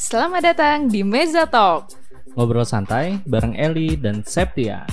Selamat 0.00 0.40
datang 0.40 0.88
di 0.88 1.04
Meza 1.04 1.44
Talk. 1.44 1.92
Ngobrol 2.32 2.64
santai 2.64 3.20
bareng 3.28 3.52
Eli 3.52 4.00
dan 4.00 4.24
Septia. 4.24 4.88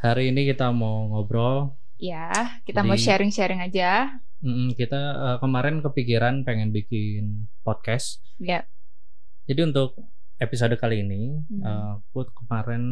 Hari 0.00 0.32
ini 0.32 0.48
kita 0.48 0.72
mau 0.72 1.12
ngobrol. 1.12 1.76
Ya, 2.00 2.56
kita 2.64 2.80
Jadi- 2.80 2.88
mau 2.88 2.96
sharing-sharing 2.96 3.60
aja. 3.60 4.08
Mm, 4.40 4.72
kita 4.72 4.96
eh, 4.96 5.36
kemarin 5.44 5.84
kepikiran 5.84 6.48
pengen 6.48 6.72
bikin 6.72 7.44
podcast. 7.60 8.24
Ya. 8.40 8.64
Jadi 9.44 9.60
untuk 9.68 10.00
episode 10.40 10.72
kali 10.74 11.04
ini, 11.04 11.36
Hmm. 11.46 11.60
eh, 11.60 11.92
aku 12.00 12.24
kemarin 12.32 12.82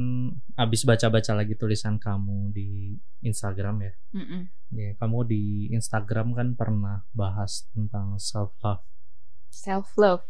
abis 0.54 0.84
baca-baca 0.84 1.32
lagi 1.32 1.56
tulisan 1.56 1.96
kamu 1.96 2.52
di 2.52 2.92
Instagram 3.24 3.82
ya. 3.82 3.92
Mm-mm. 4.14 4.42
Ya, 4.70 4.92
kamu 4.94 5.18
di 5.24 5.44
Instagram 5.72 6.36
kan 6.36 6.48
pernah 6.52 7.08
bahas 7.10 7.64
tentang 7.72 8.20
self 8.20 8.52
love. 8.60 8.84
Self 9.48 9.96
love. 9.96 10.24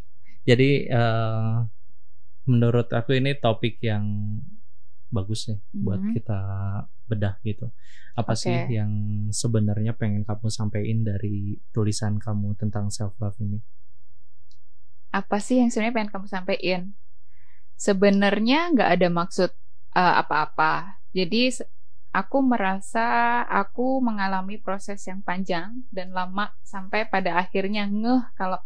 Jadi 0.46 0.86
eh, 0.86 1.56
menurut 2.46 2.88
aku 2.88 3.12
ini 3.12 3.34
topik 3.34 3.82
yang 3.82 4.38
bagus 5.10 5.48
nih 5.48 5.58
buat 5.74 6.00
Mhm. 6.00 6.12
kita 6.14 6.40
bedah 7.08 7.34
gitu. 7.42 7.68
Apa 8.14 8.32
sih 8.32 8.52
Oke. 8.52 8.72
yang 8.72 8.92
sebenarnya 9.32 9.92
pengen 9.92 10.22
kamu 10.22 10.48
sampaikan 10.48 11.02
dari 11.02 11.56
tulisan 11.72 12.16
kamu 12.16 12.54
tentang 12.54 12.88
self 12.88 13.16
love 13.18 13.36
ini? 13.40 13.58
Apa 15.10 15.40
sih 15.40 15.58
yang 15.58 15.72
sebenarnya 15.72 15.96
pengen 15.96 16.12
kamu 16.12 16.26
sampaikan? 16.28 16.82
Sebenarnya 17.78 18.74
nggak 18.74 18.90
ada 18.98 19.08
maksud 19.08 19.50
uh, 19.94 20.14
apa-apa. 20.22 20.98
Jadi 21.14 21.54
aku 22.12 22.38
merasa 22.42 23.40
aku 23.46 24.02
mengalami 24.02 24.58
proses 24.58 24.98
yang 25.06 25.22
panjang 25.22 25.86
dan 25.94 26.10
lama 26.10 26.50
sampai 26.66 27.06
pada 27.06 27.38
akhirnya 27.38 27.86
ngeh 27.86 28.34
kalau 28.34 28.58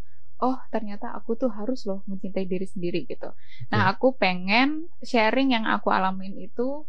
oh 0.43 0.59
ternyata 0.75 1.15
aku 1.15 1.39
tuh 1.39 1.51
harus 1.55 1.87
loh 1.87 2.03
mencintai 2.11 2.49
diri 2.51 2.67
sendiri 2.67 3.07
gitu. 3.07 3.31
Nah, 3.71 3.95
aku 3.95 4.19
pengen 4.19 4.91
sharing 5.05 5.55
yang 5.55 5.65
aku 5.71 5.89
alamin 5.95 6.35
itu 6.35 6.83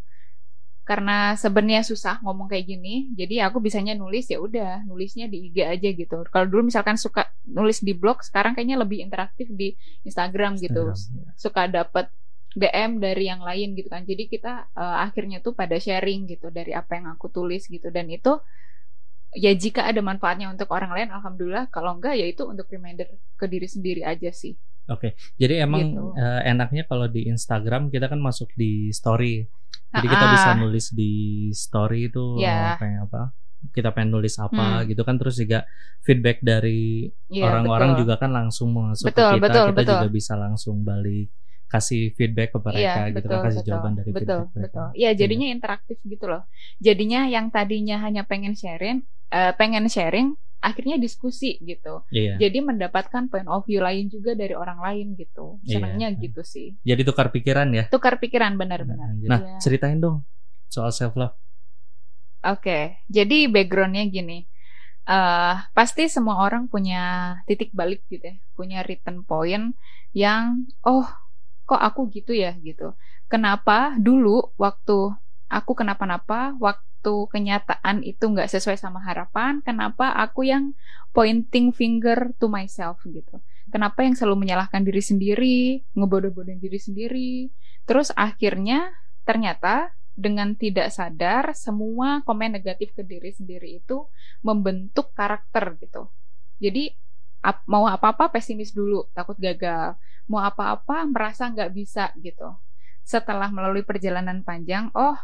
karena 0.84 1.40
sebenarnya 1.40 1.88
susah 1.88 2.20
ngomong 2.20 2.52
kayak 2.52 2.68
gini, 2.68 3.08
jadi 3.16 3.48
aku 3.48 3.64
bisanya 3.64 3.96
nulis 3.96 4.28
ya 4.28 4.40
udah 4.40 4.84
nulisnya 4.84 5.32
di 5.32 5.48
IG 5.48 5.58
aja 5.64 5.90
gitu. 5.96 6.28
Kalau 6.28 6.46
dulu 6.48 6.68
misalkan 6.68 7.00
suka 7.00 7.32
nulis 7.48 7.80
di 7.80 7.96
blog, 7.96 8.20
sekarang 8.20 8.52
kayaknya 8.52 8.84
lebih 8.84 9.00
interaktif 9.00 9.48
di 9.48 9.80
Instagram 10.04 10.60
gitu. 10.60 10.92
Instagram, 10.92 11.24
ya. 11.24 11.40
Suka 11.40 11.62
dapat 11.72 12.12
DM 12.54 13.00
dari 13.00 13.26
yang 13.32 13.42
lain 13.42 13.74
gitu 13.80 13.88
kan. 13.88 14.04
Jadi 14.04 14.28
kita 14.28 14.68
eh, 14.76 14.98
akhirnya 15.08 15.40
tuh 15.40 15.56
pada 15.56 15.80
sharing 15.80 16.28
gitu 16.28 16.52
dari 16.52 16.76
apa 16.76 17.00
yang 17.00 17.16
aku 17.16 17.32
tulis 17.32 17.64
gitu 17.66 17.88
dan 17.88 18.12
itu 18.12 18.38
ya 19.34 19.50
jika 19.58 19.90
ada 19.90 19.98
manfaatnya 20.04 20.52
untuk 20.54 20.70
orang 20.70 20.92
lain 20.94 21.10
alhamdulillah, 21.10 21.66
kalau 21.74 21.98
enggak 21.98 22.14
ya 22.20 22.28
itu 22.30 22.44
untuk 22.46 22.70
reminder 22.70 23.08
ke 23.40 23.46
diri 23.50 23.66
sendiri 23.66 24.02
aja 24.06 24.30
sih. 24.30 24.54
Oke, 24.92 25.16
jadi 25.40 25.64
emang 25.64 25.96
Gitu. 25.96 26.04
eh, 26.20 26.42
enaknya 26.52 26.84
kalau 26.86 27.08
di 27.08 27.26
Instagram 27.32 27.88
kita 27.88 28.12
kan 28.12 28.20
masuk 28.20 28.52
di 28.54 28.92
story. 28.92 29.48
Jadi 29.94 30.08
kita 30.10 30.26
Ah, 30.26 30.34
bisa 30.34 30.50
ah. 30.52 30.56
nulis 30.58 30.86
di 30.90 31.12
story 31.54 32.10
itu 32.10 32.42
Ya. 32.42 32.74
eh, 32.74 32.80
pengen 32.82 33.00
apa? 33.06 33.22
Kita 33.72 33.90
pengen 33.96 34.10
nulis 34.20 34.36
apa 34.42 34.84
Hmm. 34.84 34.88
gitu 34.90 35.02
kan 35.08 35.16
terus 35.22 35.36
juga 35.40 35.64
feedback 36.04 36.44
dari 36.44 37.08
Iya, 37.32 37.44
orang-orang 37.48 37.96
betul. 37.96 38.02
juga 38.04 38.14
kan 38.20 38.32
langsung 38.36 38.70
masuk 38.76 39.08
Betul, 39.08 39.24
ke 39.24 39.34
kita, 39.40 39.44
betul, 39.48 39.66
kita 39.72 39.80
betul. 39.80 39.94
juga 39.96 40.08
bisa 40.12 40.34
langsung 40.36 40.76
balik 40.84 41.28
kasih 41.74 42.14
feedback 42.14 42.54
ke 42.54 42.60
mereka 42.62 43.02
gitu 43.10 43.26
kan 43.26 43.40
kasih 43.50 43.62
jawaban 43.66 43.94
dari 43.98 44.10
Iya, 44.12 44.16
betul, 44.20 44.40
feedback 44.44 44.50
mereka. 44.54 44.84
betul. 44.84 44.88
Iya, 45.00 45.10
jadinya 45.18 45.48
interaktif 45.50 45.98
gitu 46.04 46.26
loh. 46.30 46.42
Jadinya 46.78 47.20
yang 47.32 47.46
tadinya 47.50 47.96
hanya 48.04 48.22
pengen 48.28 48.54
sharing, 48.54 48.98
eh, 49.32 49.52
pengen 49.58 49.86
sharing, 49.90 50.28
akhirnya 50.64 50.96
diskusi 50.96 51.60
gitu. 51.60 52.08
Iya. 52.08 52.40
Jadi 52.40 52.64
mendapatkan 52.64 53.28
point 53.28 53.46
of 53.52 53.68
view 53.68 53.84
lain 53.84 54.08
juga 54.08 54.32
dari 54.32 54.56
orang 54.56 54.80
lain 54.80 55.20
gitu. 55.20 55.60
Iya. 55.68 55.76
Senangnya 55.84 56.08
gitu 56.16 56.40
sih. 56.48 56.80
Jadi 56.88 57.04
tukar 57.04 57.28
pikiran 57.36 57.68
ya. 57.76 57.92
Tukar 57.92 58.16
pikiran 58.16 58.56
benar-benar. 58.56 59.12
Nah, 59.28 59.40
Iya. 59.44 59.60
ceritain 59.60 60.00
dong 60.00 60.24
soal 60.72 60.96
self 60.96 61.20
love. 61.20 61.36
Oke, 62.44 63.00
jadi 63.08 63.52
backgroundnya 63.52 64.08
gini. 64.08 64.48
eh 65.04 65.56
pasti 65.76 66.08
semua 66.08 66.40
orang 66.48 66.72
punya 66.72 67.36
titik 67.44 67.76
balik 67.76 68.08
gitu 68.08 68.24
ya, 68.24 68.40
punya 68.56 68.80
return 68.88 69.28
point 69.28 69.76
yang 70.16 70.64
oh 70.80 71.04
kok 71.68 71.76
aku 71.84 72.08
gitu 72.08 72.32
ya 72.32 72.56
gitu. 72.64 72.96
Kenapa 73.28 74.00
dulu 74.00 74.56
waktu 74.56 75.12
aku 75.52 75.76
kenapa-napa, 75.76 76.56
waktu 76.56 76.88
kenyataan 77.28 78.06
itu 78.08 78.24
nggak 78.24 78.48
sesuai 78.48 78.80
sama 78.80 79.04
harapan, 79.04 79.60
kenapa 79.60 80.16
aku 80.16 80.48
yang 80.48 80.72
pointing 81.12 81.76
finger 81.76 82.32
to 82.40 82.48
myself 82.48 83.04
gitu. 83.04 83.44
Kenapa 83.70 84.04
yang 84.06 84.14
selalu 84.14 84.48
menyalahkan 84.48 84.84
diri 84.84 85.02
sendiri, 85.02 85.60
ngebodoh-bodohin 85.98 86.60
diri 86.60 86.80
sendiri. 86.80 87.34
Terus 87.84 88.14
akhirnya 88.16 88.92
ternyata 89.24 89.96
dengan 90.14 90.54
tidak 90.54 90.94
sadar 90.94 91.58
semua 91.58 92.22
komen 92.22 92.54
negatif 92.54 92.94
ke 92.94 93.02
diri 93.02 93.34
sendiri 93.34 93.82
itu 93.82 94.06
membentuk 94.46 95.10
karakter 95.18 95.74
gitu. 95.82 96.06
Jadi 96.62 96.94
ap- 97.42 97.66
mau 97.66 97.90
apa-apa 97.90 98.30
pesimis 98.30 98.72
dulu, 98.72 99.10
takut 99.12 99.36
gagal. 99.42 99.98
Mau 100.30 100.40
apa-apa 100.40 101.04
merasa 101.10 101.50
nggak 101.50 101.72
bisa 101.74 102.14
gitu. 102.22 102.56
Setelah 103.04 103.52
melalui 103.52 103.84
perjalanan 103.84 104.46
panjang, 104.46 104.88
oh 104.96 105.18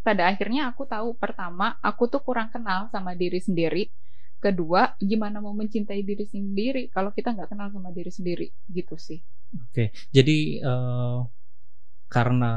pada 0.00 0.22
akhirnya 0.30 0.72
aku 0.72 0.82
tahu 0.88 1.08
pertama 1.16 1.76
aku 1.80 2.08
tuh 2.12 2.20
kurang 2.24 2.48
kenal 2.54 2.88
sama 2.94 3.12
diri 3.14 3.40
sendiri. 3.40 3.92
Kedua, 4.40 4.96
gimana 4.96 5.36
mau 5.44 5.52
mencintai 5.52 6.00
diri 6.00 6.24
sendiri 6.24 6.88
kalau 6.88 7.12
kita 7.12 7.36
nggak 7.36 7.50
kenal 7.52 7.68
sama 7.68 7.92
diri 7.92 8.08
sendiri 8.08 8.46
gitu 8.72 8.96
sih. 8.96 9.20
Oke, 9.52 9.92
jadi 10.08 10.38
eh, 10.64 11.18
karena 12.08 12.52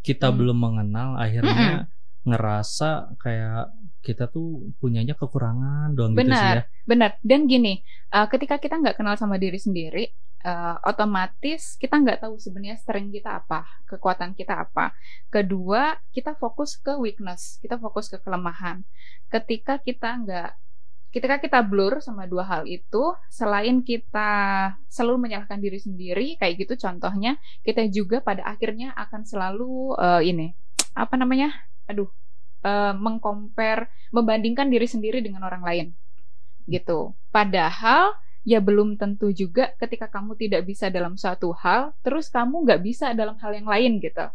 kita 0.00 0.32
Hmm. 0.32 0.36
belum 0.38 0.58
mengenal, 0.58 1.08
akhirnya 1.20 1.86
ngerasa 2.20 3.16
kayak 3.16 3.72
kita 4.00 4.28
tuh 4.28 4.72
punyanya 4.80 5.12
kekurangan 5.16 5.92
doang 5.92 6.12
gitu 6.16 6.32
sih 6.32 6.32
Benar, 6.32 6.56
ya. 6.56 6.62
benar. 6.88 7.10
Dan 7.20 7.44
gini, 7.44 7.80
uh, 8.12 8.28
ketika 8.28 8.56
kita 8.60 8.80
nggak 8.80 8.96
kenal 8.96 9.16
sama 9.16 9.36
diri 9.36 9.56
sendiri, 9.60 10.08
uh, 10.44 10.76
otomatis 10.84 11.76
kita 11.76 12.00
nggak 12.00 12.24
tahu 12.24 12.40
sebenarnya 12.40 12.80
strength 12.80 13.12
kita 13.12 13.40
apa, 13.44 13.66
kekuatan 13.88 14.32
kita 14.32 14.64
apa. 14.64 14.92
Kedua, 15.28 15.96
kita 16.12 16.36
fokus 16.36 16.76
ke 16.80 16.96
weakness, 16.96 17.60
kita 17.60 17.76
fokus 17.76 18.08
ke 18.08 18.18
kelemahan. 18.20 18.84
Ketika 19.28 19.80
kita 19.80 20.20
nggak 20.24 20.50
ketika 21.10 21.42
kita 21.42 21.58
blur 21.66 21.98
sama 21.98 22.30
dua 22.30 22.46
hal 22.46 22.62
itu, 22.70 23.18
selain 23.26 23.82
kita 23.82 24.30
selalu 24.86 25.26
menyalahkan 25.26 25.58
diri 25.58 25.82
sendiri, 25.82 26.38
kayak 26.38 26.54
gitu 26.62 26.86
contohnya, 26.86 27.34
kita 27.66 27.82
juga 27.90 28.22
pada 28.22 28.46
akhirnya 28.46 28.94
akan 28.94 29.26
selalu 29.26 29.98
uh, 29.98 30.22
ini 30.22 30.54
apa 30.94 31.14
namanya, 31.18 31.54
aduh, 31.90 32.10
uh, 32.62 32.94
mengcompare 32.94 33.90
membandingkan 34.14 34.70
diri 34.70 34.86
sendiri 34.86 35.18
dengan 35.22 35.46
orang 35.46 35.62
lain 35.62 35.86
gitu. 36.70 37.18
Padahal 37.34 38.14
ya 38.44 38.58
belum 38.64 38.96
tentu 39.00 39.30
juga 39.32 39.72
ketika 39.80 40.06
kamu 40.08 40.36
tidak 40.40 40.62
bisa 40.68 40.88
dalam 40.90 41.14
suatu 41.20 41.52
hal, 41.62 41.92
terus 42.04 42.28
kamu 42.32 42.64
nggak 42.66 42.80
bisa 42.82 43.12
dalam 43.16 43.36
hal 43.42 43.52
yang 43.54 43.68
lain 43.68 44.00
gitu. 44.00 44.26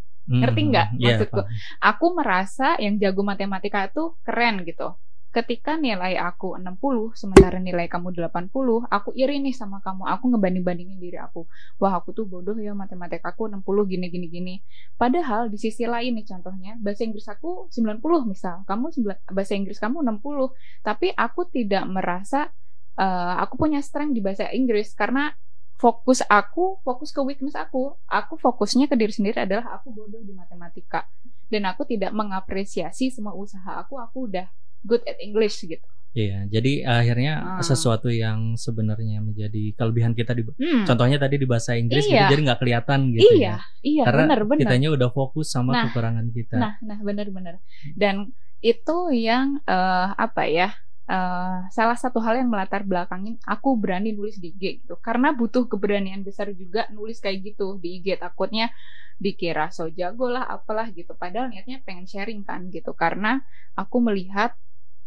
Ngerti 0.41 0.61
Hmm, 0.61 0.69
nggak 0.71 0.87
iya, 0.97 1.07
maksudku? 1.07 1.41
paham. 1.45 1.47
Aku 1.81 2.05
merasa 2.17 2.75
yang 2.81 2.97
jago 3.01 3.21
matematika 3.25 3.87
tuh 3.91 4.17
keren 4.25 4.65
gitu. 4.65 4.95
Ketika 5.35 5.75
nilai 5.75 6.15
aku 6.15 6.55
60 6.55 7.11
sementara 7.11 7.59
nilai 7.59 7.91
kamu 7.91 8.15
80, 8.15 8.87
aku 8.87 9.11
iri 9.19 9.43
nih 9.43 9.51
sama 9.51 9.83
kamu. 9.83 10.07
Aku 10.07 10.31
ngebanding-bandingin 10.31 10.95
diri 10.95 11.19
aku. 11.19 11.43
Wah, 11.75 11.99
aku 11.99 12.15
tuh 12.15 12.23
bodoh 12.23 12.55
ya 12.55 12.71
matematika 12.71 13.35
aku 13.35 13.51
60 13.51 13.83
gini 13.91 14.07
gini 14.07 14.27
gini. 14.31 14.53
Padahal 14.95 15.51
di 15.51 15.59
sisi 15.59 15.83
lain 15.83 16.15
nih 16.15 16.25
contohnya, 16.31 16.79
bahasa 16.79 17.03
Inggris 17.03 17.27
aku 17.27 17.67
90 17.67 18.23
misal, 18.31 18.63
kamu 18.63 18.85
9 18.95 19.35
bahasa 19.35 19.53
Inggris 19.59 19.75
kamu 19.83 19.97
60. 20.07 20.55
Tapi 20.87 21.07
aku 21.11 21.41
tidak 21.51 21.83
merasa 21.83 22.47
eh, 22.95 23.33
aku 23.39 23.55
punya 23.55 23.79
strength 23.79 24.13
di 24.13 24.21
bahasa 24.21 24.47
Inggris 24.49 24.91
karena 24.93 25.35
fokus 25.75 26.23
aku 26.25 26.79
fokus 26.81 27.11
ke 27.11 27.19
weakness 27.19 27.53
aku. 27.53 27.95
Aku 28.07 28.39
fokusnya 28.39 28.87
ke 28.87 28.95
diri 28.95 29.11
sendiri 29.11 29.43
adalah 29.43 29.75
aku 29.75 29.91
bodoh 29.91 30.23
di 30.23 30.31
matematika 30.31 31.03
dan 31.47 31.67
aku 31.67 31.83
tidak 31.83 32.15
mengapresiasi 32.15 33.11
semua 33.11 33.35
usaha 33.35 33.77
aku. 33.77 33.99
Aku 33.99 34.31
udah 34.31 34.47
good 34.81 35.03
at 35.03 35.19
English 35.19 35.61
gitu. 35.61 35.83
Iya, 36.15 36.47
jadi 36.47 36.87
akhirnya 36.87 37.33
Ah. 37.43 37.59
sesuatu 37.59 38.07
yang 38.07 38.55
sebenarnya 38.55 39.19
menjadi 39.19 39.75
kelebihan 39.75 40.15
kita 40.15 40.31
di 40.31 40.47
Hmm. 40.47 40.87
contohnya 40.87 41.19
tadi 41.19 41.35
di 41.35 41.43
bahasa 41.43 41.75
Inggris 41.75 42.07
gitu, 42.07 42.15
Iya. 42.15 42.31
jadi 42.31 42.39
nggak 42.47 42.59
kelihatan 42.63 42.99
gitu 43.11 43.35
iya, 43.35 43.59
ya. 43.59 43.83
iya, 43.83 44.03
Karena 44.07 44.23
benar, 44.31 44.39
benar. 44.47 44.59
kitanya 44.63 44.89
udah 44.95 45.09
fokus 45.11 45.51
sama 45.51 45.75
Nah, 45.75 45.91
kekurangan 45.91 46.31
kita. 46.31 46.55
Nah, 46.55 46.73
nah 46.79 46.97
benar-benar. 47.03 47.59
Dan 47.99 48.31
itu 48.63 48.97
yang 49.11 49.59
eh, 49.67 50.07
apa 50.15 50.47
ya? 50.47 50.71
Eh, 51.05 51.59
salah 51.69 51.97
satu 51.97 52.19
hal 52.21 52.41
yang 52.41 52.49
melatar 52.49 52.81
belakangin 52.81 53.37
aku 53.45 53.77
berani 53.77 54.13
nulis 54.13 54.37
di 54.41 54.53
IG 54.53 54.85
gitu. 54.85 54.95
Karena 55.01 55.33
butuh 55.33 55.69
keberanian 55.69 56.21
besar 56.25 56.49
juga 56.53 56.89
nulis 56.93 57.21
kayak 57.21 57.53
gitu 57.53 57.77
di 57.81 58.01
IG. 58.01 58.17
Takutnya 58.21 58.73
dikira 59.15 59.71
so 59.71 59.87
jago 59.87 60.27
lah 60.27 60.43
apalah 60.45 60.89
gitu. 60.91 61.13
Padahal 61.15 61.49
niatnya 61.53 61.81
pengen 61.85 62.05
sharing 62.09 62.41
kan 62.43 62.67
gitu. 62.73 62.91
Karena 62.97 63.41
aku 63.77 63.97
melihat 64.01 64.57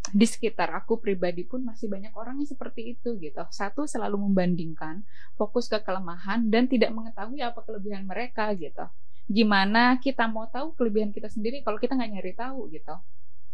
di 0.08 0.24
sekitar 0.24 0.72
aku 0.72 1.00
pribadi 1.00 1.44
pun 1.44 1.60
masih 1.60 1.90
banyak 1.90 2.12
orang 2.16 2.40
yang 2.40 2.48
seperti 2.48 2.96
itu 2.96 3.20
gitu. 3.20 3.44
Satu 3.52 3.84
selalu 3.84 4.16
membandingkan, 4.28 5.04
fokus 5.36 5.68
ke 5.68 5.76
kelemahan 5.84 6.48
dan 6.48 6.64
tidak 6.64 6.94
mengetahui 6.96 7.44
apa 7.44 7.60
kelebihan 7.60 8.08
mereka 8.08 8.48
gitu. 8.56 8.88
Gimana 9.28 10.00
kita 10.00 10.24
mau 10.24 10.48
tahu 10.48 10.72
kelebihan 10.72 11.12
kita 11.12 11.28
sendiri 11.28 11.60
kalau 11.60 11.76
kita 11.76 11.92
nggak 11.92 12.10
nyari 12.16 12.32
tahu 12.32 12.72
gitu. 12.72 12.96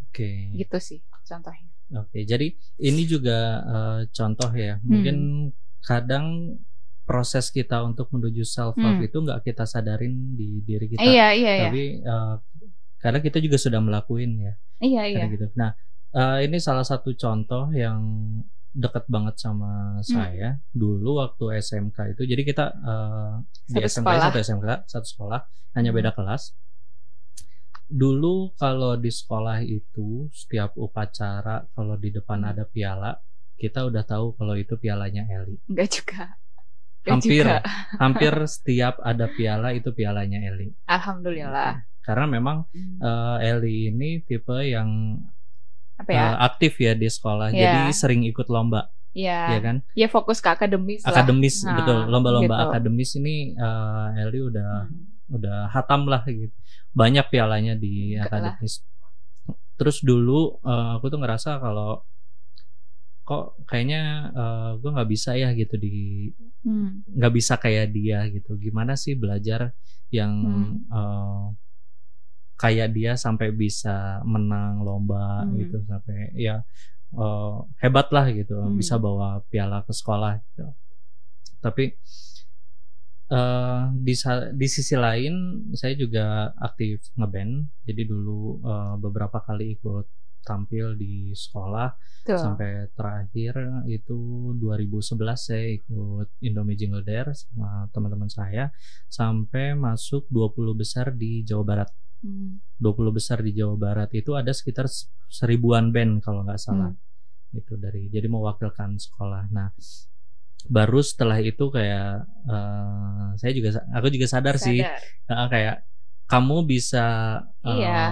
Oke. 0.06 0.54
Gitu 0.54 0.78
sih 0.78 1.00
contohnya. 1.26 1.73
Oke, 1.92 2.24
jadi 2.24 2.48
ini 2.78 3.02
juga 3.04 3.38
uh, 3.60 4.00
contoh 4.08 4.50
ya. 4.50 4.80
Mungkin 4.80 5.16
kadang 5.80 6.56
proses 7.04 7.48
kita 7.48 7.84
untuk 7.84 8.08
menuju 8.08 8.40
self 8.42 8.74
love 8.74 8.96
Hmm. 8.96 9.04
itu 9.04 9.16
nggak 9.20 9.44
kita 9.44 9.64
sadarin 9.64 10.32
di 10.32 10.64
diri 10.64 10.88
kita. 10.88 11.04
Iya 11.04 11.28
iya 11.32 11.52
iya. 11.54 11.64
Tapi 11.68 11.84
uh, 12.00 12.34
kadang 12.96 13.20
kita 13.20 13.36
juga 13.38 13.60
sudah 13.60 13.78
melakuin 13.78 14.32
ya. 14.40 14.52
Iya 14.80 15.02
iya. 15.06 15.24
Gitu. 15.28 15.52
Nah, 15.54 15.76
uh, 16.10 16.40
ini 16.40 16.56
salah 16.56 16.82
satu 16.82 17.12
contoh 17.12 17.68
yang 17.70 18.00
deket 18.72 19.04
banget 19.06 19.36
sama 19.36 20.00
Hmm. 20.00 20.02
saya 20.02 20.48
dulu 20.72 21.20
waktu 21.20 21.60
SMK 21.60 22.16
itu. 22.16 22.22
Jadi 22.24 22.42
kita 22.42 22.72
uh, 22.74 23.38
di 23.68 23.78
SMK 23.78 24.02
sekolah. 24.02 24.24
satu 24.24 24.38
SMK 24.40 24.66
satu 24.88 25.06
sekolah 25.06 25.40
hanya 25.76 25.92
Hmm. 25.92 25.98
beda 26.00 26.10
kelas. 26.10 26.56
Dulu 27.86 28.34
kalau 28.54 28.94
di 28.94 29.08
sekolah 29.08 29.60
itu 29.60 30.26
setiap 30.30 30.72
upacara 30.74 31.68
kalau 31.70 31.94
di 31.94 32.08
depan 32.08 32.40
Hmm. 32.40 32.50
ada 32.50 32.64
piala 32.64 33.12
kita 33.54 33.82
udah 33.82 34.02
tahu 34.02 34.34
kalau 34.34 34.54
itu 34.54 34.74
pialanya 34.74 35.22
Eli. 35.24 35.60
Enggak 35.66 35.88
juga. 35.94 36.22
Enggak 36.98 37.12
Hampir 37.12 37.44
juga. 37.44 37.58
hampir 37.96 38.32
setiap 38.50 38.94
ada 39.00 39.26
piala 39.28 39.70
itu 39.70 39.90
pialanya 39.90 40.42
Eli. 40.42 40.72
Alhamdulillah. 40.84 41.84
Karena 42.00 42.26
memang 42.26 42.66
Hmm. 42.68 42.98
uh, 42.98 43.38
Eli 43.38 43.88
ini 43.88 44.20
tipe 44.20 44.56
yang 44.60 45.20
Apa 45.94 46.10
ya? 46.10 46.22
uh, 46.32 46.36
aktif 46.42 46.74
ya 46.76 46.92
di 46.92 47.06
sekolah, 47.06 47.48
Iya. 47.48 47.86
jadi 47.86 47.92
sering 47.94 48.26
ikut 48.26 48.48
lomba, 48.48 48.90
Iya. 49.12 49.40
ya 49.48 49.60
kan? 49.62 49.76
Ya 49.94 50.08
fokus 50.08 50.42
ke 50.42 50.50
akademis 50.50 51.00
lah. 51.00 51.14
Akademis, 51.14 51.62
Nah, 51.62 51.78
betul. 51.78 51.98
Lomba-lomba 52.08 52.50
gitu. 52.50 52.66
akademis 52.66 53.10
ini 53.14 53.36
uh, 53.54 54.10
Eli 54.18 54.40
udah 54.42 54.84
Hmm. 54.84 55.13
Udah 55.30 55.68
hatam 55.72 56.04
lah 56.08 56.22
gitu. 56.26 56.52
Banyak 56.92 57.28
pialanya 57.32 57.74
di 57.74 58.16
akademis. 58.16 58.84
Terus 59.74 59.98
dulu 60.04 60.60
uh, 60.62 60.96
aku 60.98 61.10
tuh 61.10 61.18
ngerasa 61.18 61.58
kalau 61.58 62.04
kok 63.24 63.56
kayaknya 63.64 64.28
uh, 64.36 64.70
gue 64.76 64.90
nggak 64.92 65.08
bisa 65.10 65.32
ya 65.34 65.50
gitu 65.56 65.80
di 65.80 66.28
Hmm. 66.64 67.04
nggak 67.04 67.32
bisa 67.36 67.60
kayak 67.60 67.92
dia 67.92 68.24
gitu. 68.32 68.56
Gimana 68.56 68.96
sih 68.96 69.12
belajar 69.16 69.72
yang 70.08 70.32
Hmm. 70.32 70.72
uh, 70.88 71.46
kayak 72.56 72.94
dia 72.96 73.12
sampai 73.18 73.52
bisa 73.52 74.24
menang 74.24 74.80
lomba 74.80 75.44
Hmm. 75.44 75.60
gitu 75.60 75.84
sampai 75.84 76.32
ya 76.36 76.64
uh, 77.16 77.64
hebat 77.82 78.08
lah 78.14 78.28
gitu 78.32 78.56
Hmm. 78.56 78.76
bisa 78.80 78.96
bawa 78.96 79.44
piala 79.52 79.84
ke 79.84 79.92
sekolah 79.92 80.40
gitu. 80.40 80.64
Tapi 81.60 81.96
eh 83.34 83.82
di 83.98 84.14
di 84.54 84.68
sisi 84.70 84.94
lain 84.94 85.34
saya 85.74 85.98
juga 85.98 86.54
aktif 86.54 87.10
ngeband. 87.18 87.82
Jadi 87.82 88.02
dulu 88.06 88.62
eh, 88.62 88.94
beberapa 89.02 89.42
kali 89.42 89.74
ikut 89.74 90.06
tampil 90.44 90.94
di 90.94 91.32
sekolah 91.32 91.88
Tuh. 92.28 92.36
sampai 92.36 92.92
terakhir 92.92 93.84
itu 93.88 94.52
2011 94.60 95.16
saya 95.34 95.66
ikut 95.72 96.28
Indomie 96.44 96.76
Jingle 96.76 97.02
Dare 97.02 97.32
sama 97.32 97.88
teman-teman 97.90 98.28
saya 98.28 98.68
sampai 99.08 99.72
masuk 99.72 100.28
20 100.28 100.76
besar 100.76 101.16
di 101.16 101.42
Jawa 101.42 101.64
Barat. 101.64 101.90
Hmm. 102.20 102.60
20 102.80 103.16
besar 103.16 103.40
di 103.40 103.56
Jawa 103.56 103.76
Barat 103.76 104.12
itu 104.12 104.36
ada 104.36 104.52
sekitar 104.52 104.88
seribuan 105.32 105.90
band 105.90 106.20
kalau 106.20 106.44
nggak 106.44 106.60
salah. 106.60 106.92
Hmm. 106.92 107.56
Itu 107.56 107.80
dari 107.80 108.12
jadi 108.12 108.28
mewakilkan 108.28 109.00
sekolah. 109.00 109.48
Nah, 109.52 109.72
baru 110.64 111.00
setelah 111.00 111.38
itu 111.38 111.68
kayak 111.68 112.24
eh, 112.46 113.26
saya 113.36 113.52
juga 113.52 113.68
aku 113.92 114.08
juga 114.08 114.26
sadar, 114.26 114.56
sih 114.56 114.80
Sadar. 114.80 115.00
eh, 115.28 115.48
kayak 115.50 115.76
kamu 116.24 116.64
bisa 116.64 117.06
eh, 117.60 117.78
Iya. 117.80 118.04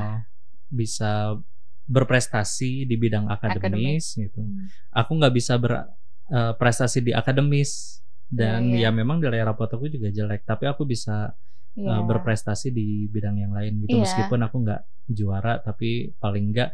bisa 0.69 1.37
berprestasi 1.85 2.85
di 2.85 2.95
bidang 2.95 3.29
akademis, 3.29 4.17
gitu. 4.17 4.41
Hmm. 4.41 4.69
Aku 4.95 5.17
nggak 5.17 5.35
bisa 5.35 5.59
berprestasi 5.59 7.03
di 7.03 7.13
akademis 7.13 8.01
dan 8.33 8.65
Iya, 8.73 8.89
iya. 8.89 8.89
ya 8.89 8.97
memang 8.97 9.21
nilai 9.21 9.43
rapot 9.43 9.69
aku 9.69 9.89
juga 9.89 10.09
jelek, 10.09 10.45
tapi 10.45 10.65
aku 10.65 10.85
bisa 10.85 11.37
Iya. 11.73 12.01
uh, 12.01 12.03
berprestasi 12.05 12.69
di 12.69 13.09
bidang 13.09 13.37
yang 13.37 13.53
lain 13.53 13.81
gitu 13.81 13.97
Iya. 13.97 14.05
meskipun 14.05 14.41
aku 14.41 14.57
nggak 14.61 14.83
juara 15.09 15.57
tapi 15.59 16.13
paling 16.17 16.53
nggak 16.53 16.69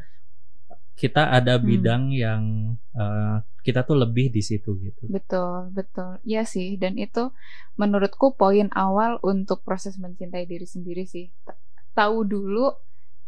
kita 0.95 1.31
ada 1.31 1.55
Hmm. 1.55 1.65
bidang 1.65 2.03
yang 2.11 2.43
uh, 2.93 3.39
kita 3.69 3.85
tuh 3.85 4.01
lebih 4.01 4.33
di 4.33 4.41
situ 4.41 4.81
gitu 4.81 5.05
Betul, 5.13 5.69
betul. 5.77 6.17
Iya 6.25 6.49
sih, 6.49 6.81
dan 6.81 6.97
itu 6.97 7.29
menurutku 7.77 8.33
poin 8.33 8.73
awal 8.73 9.21
untuk 9.21 9.61
proses 9.61 10.01
mencintai 10.01 10.49
diri 10.49 10.65
sendiri 10.65 11.05
sih. 11.05 11.29
Tahu 11.93 12.25
dulu 12.25 12.73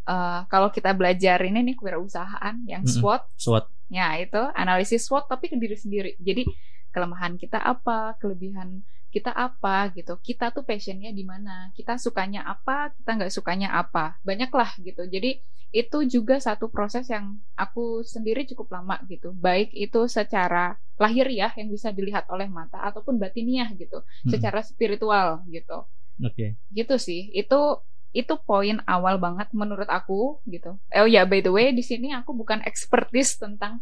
eh, 0.08 0.40
kalau 0.48 0.72
kita 0.72 0.96
belajar 0.96 1.44
ini 1.44 1.60
nih 1.60 1.76
kewirausahaan 1.76 2.56
yang. 2.64 2.88
SWOT, 2.88 3.36
SWOT 3.36 3.68
ya 3.92 4.16
itu 4.16 4.40
analisis 4.56 5.04
SWOT 5.04 5.28
tapi 5.28 5.52
ke 5.52 5.60
diri 5.60 5.76
sendiri. 5.76 6.16
Jadi 6.16 6.48
kelemahan 6.88 7.36
kita 7.36 7.60
apa, 7.60 8.16
kelebihan 8.16 8.80
kita 9.14 9.30
apa 9.46 9.90
gitu. 9.96 10.12
Kita 10.22 10.44
tuh 10.54 10.62
passionnya 10.68 11.10
di 11.18 11.24
mana, 11.26 11.70
kita 11.76 11.98
sukanya 12.04 12.40
apa, 12.46 12.94
kita 12.96 13.10
nggak 13.18 13.32
sukanya 13.36 13.68
apa. 13.80 14.18
Banyak 14.28 14.50
lah 14.54 14.70
gitu. 14.86 15.02
Jadi 15.14 15.30
itu 15.70 15.98
juga 16.14 16.34
satu 16.42 16.66
proses 16.74 17.06
yang 17.14 17.38
aku 17.54 18.02
sendiri 18.02 18.42
cukup 18.50 18.68
lama 18.74 18.96
gitu. 19.06 19.30
Baik 19.46 19.70
itu 19.74 20.00
secara 20.10 20.74
lahiriah 20.98 21.52
yang 21.58 21.68
bisa 21.70 21.88
dilihat 21.94 22.26
oleh 22.34 22.48
mata 22.50 22.78
ataupun 22.88 23.14
batiniah 23.22 23.70
gitu, 23.78 24.02
Mm-mm. 24.26 24.30
secara 24.32 24.60
spiritual 24.66 25.46
gitu. 25.48 25.86
oke 26.24 26.56
Gitu 26.70 26.94
sih. 26.98 27.20
Itu 27.34 27.82
itu 28.10 28.34
poin 28.42 28.82
awal 28.90 29.22
banget 29.22 29.54
menurut 29.54 29.86
aku 29.86 30.42
gitu. 30.50 30.74
Oh 30.98 31.06
ya 31.06 31.22
by 31.30 31.38
the 31.46 31.52
way 31.54 31.70
di 31.70 31.82
sini 31.86 32.10
aku 32.10 32.34
bukan 32.34 32.58
expertise 32.66 33.38
tentang 33.38 33.78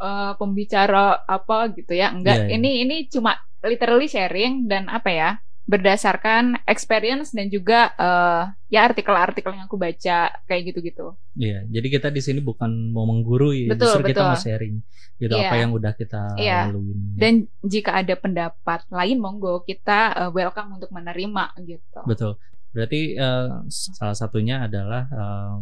eh, 0.00 0.32
pembicara 0.36 1.24
apa 1.24 1.72
gitu 1.76 1.92
ya. 1.96 2.12
Enggak, 2.12 2.44
Iya, 2.44 2.44
iya. 2.48 2.56
ini 2.56 2.70
ini 2.84 2.96
cuma 3.08 3.36
literally 3.62 4.08
sharing 4.08 4.66
dan 4.68 4.88
apa 4.88 5.10
ya? 5.12 5.30
berdasarkan 5.70 6.58
experience 6.66 7.30
dan 7.30 7.46
juga 7.46 7.94
eh, 7.94 8.42
ya 8.74 8.90
artikel-artikel 8.90 9.54
yang 9.54 9.70
aku 9.70 9.78
baca 9.78 10.34
kayak 10.50 10.62
gitu-gitu. 10.66 11.14
Iya, 11.38 11.62
jadi 11.70 11.86
kita 11.86 12.08
di 12.10 12.18
sini 12.18 12.42
bukan 12.42 12.90
mau 12.90 13.06
menggurui, 13.06 13.70
Betul, 13.70 13.86
justru 13.86 14.10
kita 14.10 14.18
betul. 14.18 14.30
mau 14.34 14.38
sharing 14.40 14.76
gitu 15.22 15.34
Iya. 15.36 15.46
apa 15.46 15.54
yang 15.62 15.70
udah 15.70 15.92
kita 15.94 16.22
Iya. 16.42 16.60
laluin. 16.74 16.98
Dan 17.14 17.34
jika 17.62 18.02
ada 18.02 18.18
pendapat 18.18 18.82
lain 18.90 19.22
monggo 19.22 19.62
kita 19.62 20.26
eh, 20.26 20.30
welcome 20.34 20.74
untuk 20.74 20.90
menerima 20.90 21.54
gitu. 21.62 22.02
Betul. 22.02 22.34
Berarti 22.74 23.14
eh, 23.14 23.48
salah 23.70 24.16
satunya 24.18 24.66
adalah 24.66 25.06
eh, 25.06 25.54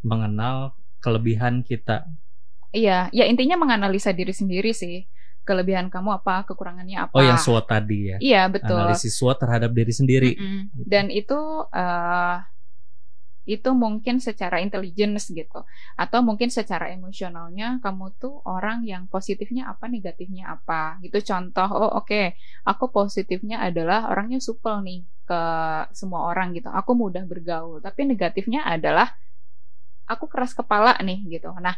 mengenal 0.00 0.72
kelebihan 1.04 1.60
kita. 1.60 2.08
Iya, 2.72 3.12
ya 3.12 3.28
intinya 3.28 3.60
menganalisa 3.60 4.16
diri 4.16 4.32
sendiri 4.32 4.72
sih. 4.72 5.04
Kelebihan 5.42 5.90
kamu 5.90 6.22
apa, 6.22 6.46
kekurangannya 6.46 7.10
apa. 7.10 7.14
Oh, 7.14 7.22
yang 7.22 7.38
SWOT 7.38 7.66
tadi 7.66 8.14
ya. 8.14 8.16
Iya, 8.22 8.42
betul. 8.46 8.78
Analisis 8.78 9.18
SWOT 9.18 9.42
terhadap 9.42 9.70
diri 9.74 9.92
sendiri. 9.92 10.30
Mm-mm. 10.38 10.70
Gitu. 10.70 10.86
Dan 10.86 11.10
itu 11.10 11.38
eh 11.74 12.38
itu 13.42 13.74
mungkin 13.74 14.22
secara 14.22 14.62
intelligence 14.62 15.34
gitu 15.34 15.66
atau 15.98 16.18
mungkin 16.22 16.46
secara 16.46 16.94
emosionalnya 16.94 17.82
kamu 17.82 18.14
tuh 18.22 18.38
orang 18.46 18.86
yang 18.86 19.10
positifnya 19.10 19.66
apa 19.66 19.90
negatifnya 19.90 20.54
apa 20.54 21.02
gitu 21.02 21.18
contoh 21.26 21.66
oh 21.66 21.90
oke 21.98 22.38
aku 22.62 22.84
positifnya 22.94 23.58
adalah 23.66 24.14
orangnya 24.14 24.38
supel 24.38 24.78
nih 24.86 25.02
ke 25.26 25.42
semua 25.90 26.30
orang 26.30 26.54
gitu 26.54 26.70
aku 26.70 26.94
mudah 26.94 27.26
bergaul 27.26 27.82
tapi 27.82 28.06
negatifnya 28.06 28.62
adalah 28.62 29.10
aku 30.06 30.30
keras 30.30 30.54
kepala 30.54 30.94
nih 31.02 31.26
gitu 31.26 31.50
nah 31.58 31.74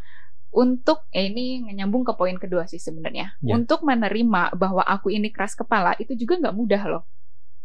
untuk 0.54 1.10
eh, 1.10 1.26
ini 1.28 1.66
nyambung 1.74 2.06
ke 2.06 2.14
poin 2.14 2.38
kedua 2.38 2.64
sih 2.70 2.78
sebenarnya. 2.78 3.34
Ya. 3.42 3.58
untuk 3.58 3.82
menerima 3.82 4.54
bahwa 4.54 4.86
aku 4.86 5.10
ini 5.10 5.34
keras 5.34 5.58
kepala 5.58 5.98
itu 5.98 6.14
juga 6.14 6.38
nggak 6.38 6.56
mudah 6.56 6.82
loh. 6.86 7.04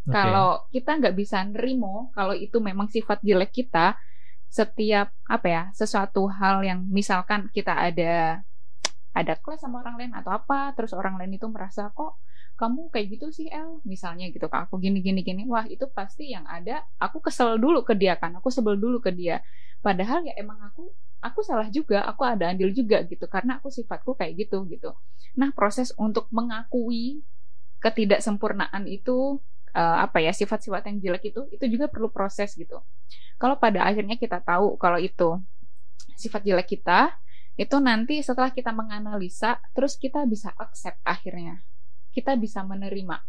Oke. 0.10 0.16
kalau 0.16 0.66
kita 0.74 0.98
nggak 0.98 1.16
bisa 1.16 1.38
nerimo 1.46 2.10
kalau 2.18 2.34
itu 2.34 2.58
memang 2.58 2.90
sifat 2.90 3.22
jelek 3.22 3.54
kita 3.54 3.94
setiap 4.50 5.14
apa 5.30 5.48
ya 5.48 5.64
sesuatu 5.78 6.26
hal 6.26 6.66
yang 6.66 6.82
misalkan 6.90 7.46
kita 7.54 7.78
ada 7.78 8.42
ada 9.14 9.34
kelas 9.38 9.62
sama 9.62 9.86
orang 9.86 10.02
lain 10.02 10.14
atau 10.18 10.34
apa 10.34 10.74
terus 10.74 10.98
orang 10.98 11.22
lain 11.22 11.38
itu 11.38 11.46
merasa 11.46 11.94
kok 11.94 12.18
kamu 12.60 12.92
kayak 12.92 13.08
gitu 13.16 13.32
sih 13.32 13.48
El? 13.48 13.80
Misalnya 13.88 14.28
gitu 14.36 14.52
ke 14.52 14.58
aku 14.60 14.84
gini 14.84 15.00
gini 15.00 15.24
gini. 15.24 15.48
Wah 15.48 15.64
itu 15.64 15.88
pasti 15.88 16.36
yang 16.36 16.44
ada 16.44 16.84
aku 17.00 17.24
kesel 17.24 17.56
dulu 17.56 17.88
ke 17.88 17.96
dia 17.96 18.20
kan 18.20 18.36
aku 18.36 18.52
sebel 18.52 18.76
dulu 18.76 19.00
ke 19.00 19.16
dia. 19.16 19.40
Padahal 19.80 20.28
ya 20.28 20.36
emang 20.36 20.60
aku 20.60 20.92
aku 21.20 21.44
salah 21.44 21.68
juga 21.68 22.04
aku 22.08 22.24
ada 22.24 22.52
andil 22.52 22.72
juga 22.72 23.04
gitu 23.04 23.28
karena 23.28 23.60
aku 23.60 23.68
sifatku 23.72 24.16
kayak 24.16 24.48
gitu 24.48 24.64
gitu. 24.72 24.96
Nah 25.36 25.52
proses 25.52 25.92
untuk 26.00 26.28
mengakui 26.32 27.24
ketidaksempurnaan 27.84 28.88
itu 28.88 29.40
eh, 29.76 29.98
apa 30.04 30.24
ya 30.24 30.32
sifat-sifat 30.32 30.88
yang 30.92 30.98
jelek 31.00 31.32
itu 31.36 31.42
itu 31.52 31.66
juga 31.78 31.92
perlu 31.92 32.08
proses 32.12 32.56
gitu. 32.56 32.80
Kalau 33.40 33.56
pada 33.56 33.88
akhirnya 33.88 34.16
kita 34.20 34.40
tahu 34.44 34.76
kalau 34.76 35.00
itu 35.00 35.40
sifat 36.20 36.44
jelek 36.44 36.76
kita, 36.80 37.16
itu 37.56 37.76
nanti 37.80 38.20
setelah 38.20 38.52
kita 38.52 38.76
menganalisa 38.76 39.60
terus 39.72 39.96
kita 39.96 40.24
bisa 40.28 40.52
accept 40.60 41.00
akhirnya. 41.08 41.64
Kita 42.12 42.36
bisa 42.36 42.64
menerima. 42.64 43.20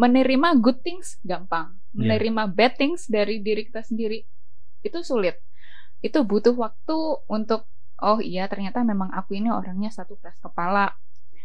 Menerima 0.00 0.48
good 0.60 0.80
things 0.80 1.20
gampang. 1.20 1.76
Iya. 1.90 1.98
menerima 1.98 2.42
bad 2.54 2.78
things 2.78 3.10
dari 3.10 3.42
diri 3.42 3.66
kita 3.66 3.82
sendiri 3.82 4.22
itu 4.86 4.98
sulit 5.02 5.42
itu 6.00 6.18
butuh 6.24 6.56
waktu 6.56 6.98
untuk 7.28 7.68
oh 8.00 8.18
iya 8.24 8.48
ternyata 8.48 8.80
memang 8.80 9.12
aku 9.12 9.36
ini 9.36 9.52
orangnya 9.52 9.92
satu 9.92 10.16
keras 10.16 10.40
kepala. 10.40 10.96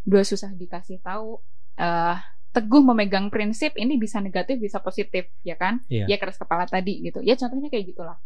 Dua 0.05 0.23
susah 0.23 0.53
dikasih 0.55 1.03
tahu 1.03 1.39
eh 1.75 2.17
teguh 2.55 2.79
memegang 2.79 3.27
prinsip 3.27 3.75
ini 3.75 3.99
bisa 3.99 4.23
negatif 4.23 4.63
bisa 4.63 4.79
positif 4.79 5.27
ya 5.43 5.59
kan? 5.59 5.83
Iya. 5.91 6.07
ya 6.07 6.17
keras 6.17 6.39
kepala 6.39 6.63
tadi 6.63 7.03
gitu. 7.03 7.19
Ya 7.19 7.35
contohnya 7.35 7.67
kayak 7.67 7.91
gitulah. 7.91 8.17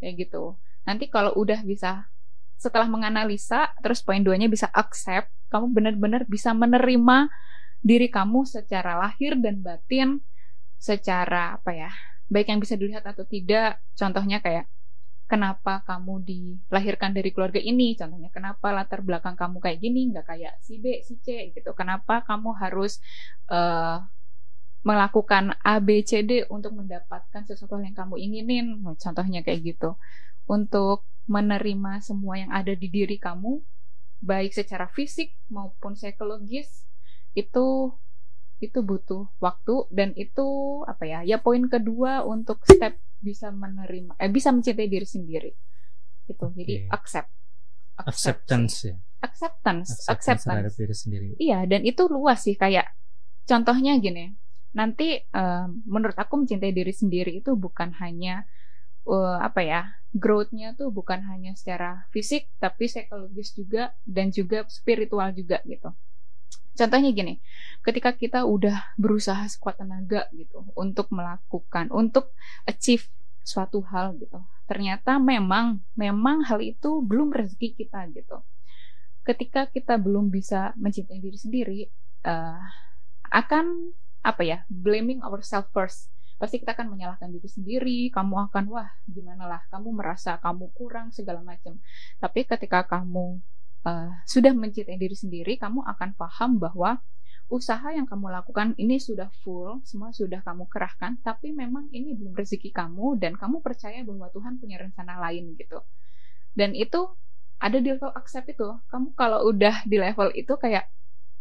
Kayak 0.00 0.28
gitu. 0.28 0.56
Nanti 0.88 1.12
kalau 1.12 1.36
udah 1.36 1.60
bisa 1.60 2.08
setelah 2.56 2.88
menganalisa 2.88 3.74
terus 3.84 4.00
poin 4.00 4.22
duanya 4.22 4.46
bisa 4.46 4.70
accept 4.70 5.28
kamu 5.50 5.74
benar-benar 5.74 6.22
bisa 6.30 6.54
menerima 6.54 7.26
diri 7.82 8.06
kamu 8.06 8.46
secara 8.46 8.94
lahir 8.94 9.34
dan 9.34 9.58
batin 9.58 10.22
secara 10.78 11.58
apa 11.58 11.74
ya 11.74 11.90
baik 12.32 12.48
yang 12.48 12.60
bisa 12.64 12.80
dilihat 12.80 13.04
atau 13.04 13.28
tidak. 13.28 13.76
Contohnya 13.92 14.40
kayak 14.40 14.64
kenapa 15.32 15.80
kamu 15.88 16.20
dilahirkan 16.28 17.16
dari 17.16 17.32
keluarga 17.32 17.56
ini? 17.56 17.96
Contohnya 17.96 18.28
kenapa 18.28 18.68
latar 18.68 19.00
belakang 19.00 19.32
kamu 19.32 19.56
kayak 19.64 19.78
gini? 19.80 20.12
Nggak 20.12 20.26
kayak 20.28 20.54
si 20.60 20.76
B 20.76 21.00
si 21.00 21.16
C 21.24 21.56
gitu. 21.56 21.72
Kenapa 21.72 22.20
kamu 22.28 22.52
harus 22.60 23.00
eh, 23.48 23.96
melakukan 24.84 25.56
A 25.64 25.80
B 25.80 26.04
C 26.04 26.20
D 26.20 26.44
untuk 26.52 26.76
mendapatkan 26.76 27.48
sesuatu 27.48 27.80
yang 27.80 27.96
kamu 27.96 28.20
inginin? 28.20 28.84
Nah, 28.84 28.92
contohnya 29.00 29.40
kayak 29.40 29.60
gitu. 29.72 29.96
Untuk 30.44 31.08
menerima 31.24 32.04
semua 32.04 32.34
yang 32.36 32.52
ada 32.52 32.74
di 32.76 32.90
diri 32.92 33.16
kamu 33.16 33.62
baik 34.22 34.52
secara 34.54 34.86
fisik 34.90 35.34
maupun 35.50 35.94
psikologis 35.98 36.86
itu 37.34 37.90
itu 38.62 38.78
butuh 38.78 39.26
waktu 39.42 39.90
dan 39.90 40.14
itu 40.14 40.46
apa 40.86 41.02
ya 41.02 41.18
ya 41.26 41.42
poin 41.42 41.66
kedua 41.66 42.22
untuk 42.22 42.62
step 42.62 42.94
bisa 43.22 43.54
menerima 43.54 44.18
eh 44.18 44.28
bisa 44.28 44.50
mencintai 44.50 44.90
diri 44.90 45.06
sendiri. 45.06 45.50
Itu 46.26 46.50
jadi 46.50 46.90
Oke. 46.90 46.90
accept. 46.90 47.30
Acceptance 48.02 48.74
ya? 48.90 48.96
Acceptance. 49.22 49.88
Acceptance 50.10 50.42
terhadap 50.42 50.74
acceptance. 50.74 50.74
diri 50.74 50.94
sendiri. 50.98 51.26
Iya, 51.38 51.64
dan 51.70 51.86
itu 51.86 52.02
luas 52.10 52.42
sih. 52.42 52.58
Kayak 52.58 52.90
contohnya 53.46 53.94
gini. 54.02 54.34
Nanti 54.74 55.22
eh, 55.22 55.66
menurut 55.86 56.18
aku 56.18 56.42
mencintai 56.42 56.74
diri 56.74 56.90
sendiri 56.90 57.38
itu 57.38 57.54
bukan 57.54 57.94
hanya 58.02 58.42
eh, 59.06 59.38
apa 59.38 59.60
ya, 59.62 59.82
growth-nya 60.10 60.74
tuh 60.74 60.90
bukan 60.90 61.22
hanya 61.30 61.54
secara 61.54 62.10
fisik 62.10 62.50
tapi 62.58 62.90
psikologis 62.90 63.54
juga 63.54 63.94
dan 64.02 64.34
juga 64.34 64.66
spiritual 64.66 65.30
juga 65.32 65.62
gitu. 65.62 65.94
Contohnya 66.72 67.10
gini, 67.12 67.38
ketika 67.84 68.16
kita 68.16 68.48
udah 68.48 68.96
berusaha 68.96 69.44
sekuat 69.48 69.80
tenaga 69.80 70.26
gitu 70.32 70.64
untuk 70.72 71.12
melakukan, 71.12 71.92
untuk 71.92 72.32
achieve 72.64 73.06
suatu 73.44 73.84
hal 73.92 74.16
gitu. 74.16 74.40
Ternyata 74.64 75.20
memang 75.20 75.84
memang 75.98 76.46
hal 76.48 76.64
itu 76.64 77.04
belum 77.04 77.34
rezeki 77.34 77.76
kita 77.76 78.08
gitu 78.14 78.40
ketika 79.22 79.70
kita 79.70 79.94
belum 79.98 80.28
bisa 80.28 80.74
mencintai 80.74 81.18
diri 81.22 81.38
sendiri 81.38 81.80
eh, 82.26 82.62
akan 83.30 83.94
apa 84.22 84.42
ya 84.42 84.58
blaming 84.66 85.22
ourselves 85.22 85.70
first 85.70 86.10
pasti 86.38 86.58
kita 86.58 86.74
akan 86.74 86.90
menyalahkan 86.90 87.30
diri 87.30 87.46
sendiri 87.46 87.98
kamu 88.10 88.50
akan 88.50 88.66
wah 88.66 88.90
gimana 89.06 89.46
lah 89.46 89.62
kamu 89.70 89.94
merasa 89.94 90.42
kamu 90.42 90.74
kurang 90.74 91.14
segala 91.14 91.38
macam 91.42 91.78
tapi 92.18 92.42
ketika 92.42 92.82
kamu 92.82 93.38
eh, 93.86 94.10
sudah 94.26 94.52
mencintai 94.54 94.98
diri 94.98 95.16
sendiri 95.16 95.54
kamu 95.58 95.82
akan 95.86 96.10
paham 96.18 96.58
bahwa 96.58 97.00
usaha 97.52 97.92
yang 97.92 98.08
kamu 98.08 98.32
lakukan 98.32 98.72
ini 98.80 98.96
sudah 98.96 99.28
full 99.44 99.84
semua 99.84 100.08
sudah 100.16 100.40
kamu 100.40 100.64
kerahkan 100.72 101.20
tapi 101.20 101.52
memang 101.52 101.92
ini 101.92 102.16
belum 102.16 102.32
rezeki 102.32 102.72
kamu 102.72 103.20
dan 103.20 103.36
kamu 103.36 103.60
percaya 103.60 104.00
bahwa 104.00 104.32
Tuhan 104.32 104.56
punya 104.56 104.80
rencana 104.80 105.20
lain 105.20 105.52
gitu. 105.60 105.84
Dan 106.56 106.72
itu 106.72 107.12
ada 107.60 107.78
di 107.78 107.92
level 107.92 108.12
accept 108.16 108.50
itu. 108.52 108.68
Kamu 108.88 109.12
kalau 109.14 109.44
udah 109.48 109.84
di 109.84 109.96
level 110.00 110.32
itu 110.32 110.56
kayak 110.56 110.88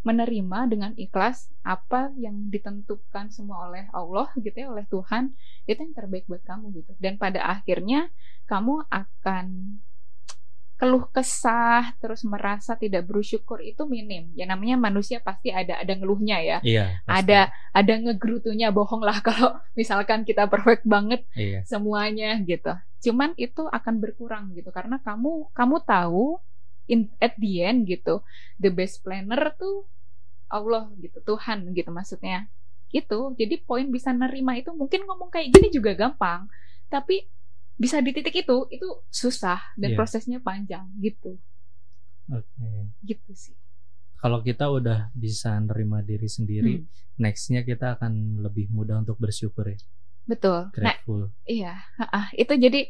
menerima 0.02 0.66
dengan 0.66 0.92
ikhlas 0.98 1.54
apa 1.62 2.10
yang 2.18 2.50
ditentukan 2.50 3.30
semua 3.30 3.70
oleh 3.70 3.86
Allah 3.94 4.34
gitu 4.34 4.58
ya 4.58 4.74
oleh 4.74 4.90
Tuhan 4.90 5.38
itu 5.70 5.78
yang 5.78 5.94
terbaik 5.94 6.26
buat 6.28 6.42
kamu 6.42 6.74
gitu. 6.76 6.92
Dan 6.98 7.22
pada 7.22 7.46
akhirnya 7.46 8.10
kamu 8.50 8.84
akan 8.90 9.78
keluh 10.82 11.06
kesah 11.14 11.94
terus 12.02 12.26
merasa 12.26 12.74
tidak 12.74 13.06
bersyukur 13.06 13.62
itu 13.62 13.86
minim 13.86 14.34
ya 14.34 14.50
namanya 14.50 14.82
manusia 14.82 15.22
pasti 15.22 15.54
ada 15.54 15.78
ada 15.78 15.94
ngeluhnya 15.94 16.42
ya 16.42 16.58
iya 16.66 16.86
pasti. 17.06 17.30
ada 17.30 17.54
ada 17.70 17.94
ngegrutunya 18.02 18.74
bohong 18.74 19.06
lah 19.06 19.22
kalau 19.28 19.62
misalkan 19.78 20.26
kita 20.26 20.50
perfect 20.50 20.82
banget 20.82 21.22
iya 21.38 21.62
semuanya 21.70 22.34
gitu. 22.42 22.74
Cuman 22.98 23.38
itu 23.38 23.70
akan 23.70 24.02
berkurang 24.02 24.58
gitu 24.58 24.74
karena 24.74 24.98
kamu 25.06 25.54
kamu 25.54 25.86
tahu 25.86 26.42
in 26.90 27.14
at 27.22 27.38
the 27.38 27.62
end 27.62 27.86
gitu 27.86 28.26
the 28.58 28.74
best 28.74 29.06
planner 29.06 29.54
tuh 29.62 29.86
Allah 30.50 30.90
gitu 30.98 31.22
Tuhan 31.22 31.78
gitu 31.78 31.94
maksudnya 31.94 32.50
gitu. 32.90 33.38
Jadi 33.38 33.62
poin 33.62 33.86
bisa 33.88 34.12
nerima 34.12 34.58
itu 34.58 34.74
mungkin 34.74 35.06
ngomong 35.06 35.30
kayak 35.30 35.54
gini 35.56 35.72
juga 35.72 35.96
gampang, 35.96 36.50
tapi 36.92 37.24
bisa 37.84 37.98
di 38.06 38.12
titik 38.16 38.36
itu 38.44 38.58
itu 38.76 38.88
susah 39.22 39.60
dan 39.82 39.90
Iya. 39.92 39.98
prosesnya 39.98 40.38
panjang 40.48 40.86
gitu. 41.06 41.32
oke 42.30 42.70
Gitu 43.10 43.32
sih. 43.34 43.56
kalau 44.22 44.40
kita 44.48 44.66
udah 44.78 45.10
bisa 45.18 45.58
nerima 45.68 46.00
diri 46.10 46.30
sendiri 46.30 46.74
Hmm, 46.78 46.86
nextnya 47.18 47.62
kita 47.66 47.98
akan 47.98 48.14
lebih 48.46 48.70
mudah 48.70 49.02
untuk 49.04 49.18
bersyukur 49.18 49.66
ya 49.74 49.78
betul. 50.30 50.70
Nah, 50.80 50.96
grateful 50.96 51.22
Iya, 51.50 51.74
ha-ah. 51.98 52.30
itu 52.38 52.54
jadi 52.56 52.82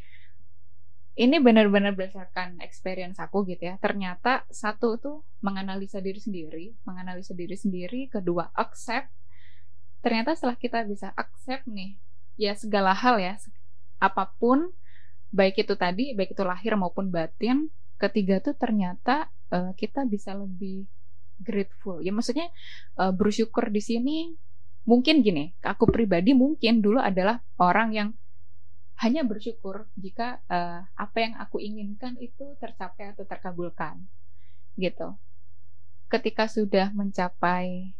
ini 1.16 1.38
benar-benar 1.44 1.92
berdasarkan 1.98 2.64
experience 2.64 3.20
aku 3.20 3.44
gitu 3.48 3.68
ya. 3.68 3.76
Ternyata 3.84 4.48
satu 4.48 4.96
tuh 4.96 5.18
menganalisa 5.44 6.00
diri 6.00 6.20
sendiri, 6.20 6.66
menganalisa 6.88 7.36
diri 7.36 7.56
sendiri, 7.56 8.08
kedua 8.08 8.48
accept. 8.56 9.12
Ternyata 10.02 10.34
setelah 10.34 10.58
kita 10.58 10.80
bisa 10.88 11.12
accept 11.14 11.68
nih, 11.68 12.00
ya 12.40 12.56
segala 12.56 12.96
hal 12.96 13.20
ya, 13.20 13.36
apa 14.00 14.34
pun 14.40 14.72
baik 15.32 15.64
itu 15.64 15.74
tadi, 15.80 16.12
baik 16.12 16.36
itu 16.36 16.44
lahir 16.44 16.76
maupun 16.76 17.08
batin, 17.08 17.72
ketiga 17.96 18.44
tuh 18.44 18.54
ternyata 18.54 19.32
eh, 19.52 19.72
kita 19.80 20.04
bisa 20.04 20.36
lebih 20.36 20.86
grateful. 21.40 22.04
Ya 22.04 22.12
maksudnya 22.12 22.52
eh, 23.00 23.14
bersyukur 23.16 23.72
di 23.72 23.82
sini 23.82 24.36
mungkin 24.84 25.24
gini, 25.24 25.56
aku 25.64 25.88
pribadi 25.88 26.36
mungkin 26.36 26.82
dulu 26.84 27.00
adalah 27.00 27.40
orang 27.62 27.90
yang 27.96 28.10
hanya 29.02 29.26
bersyukur 29.26 29.90
jika 29.98 30.44
eh, 30.46 30.82
apa 30.86 31.18
yang 31.18 31.34
aku 31.42 31.58
inginkan 31.58 32.20
itu 32.22 32.54
tercapai 32.62 33.16
atau 33.16 33.26
terkabulkan, 33.26 33.98
gitu. 34.78 35.18
Ketika 36.12 36.46
sudah 36.46 36.92
mencapai 36.92 37.96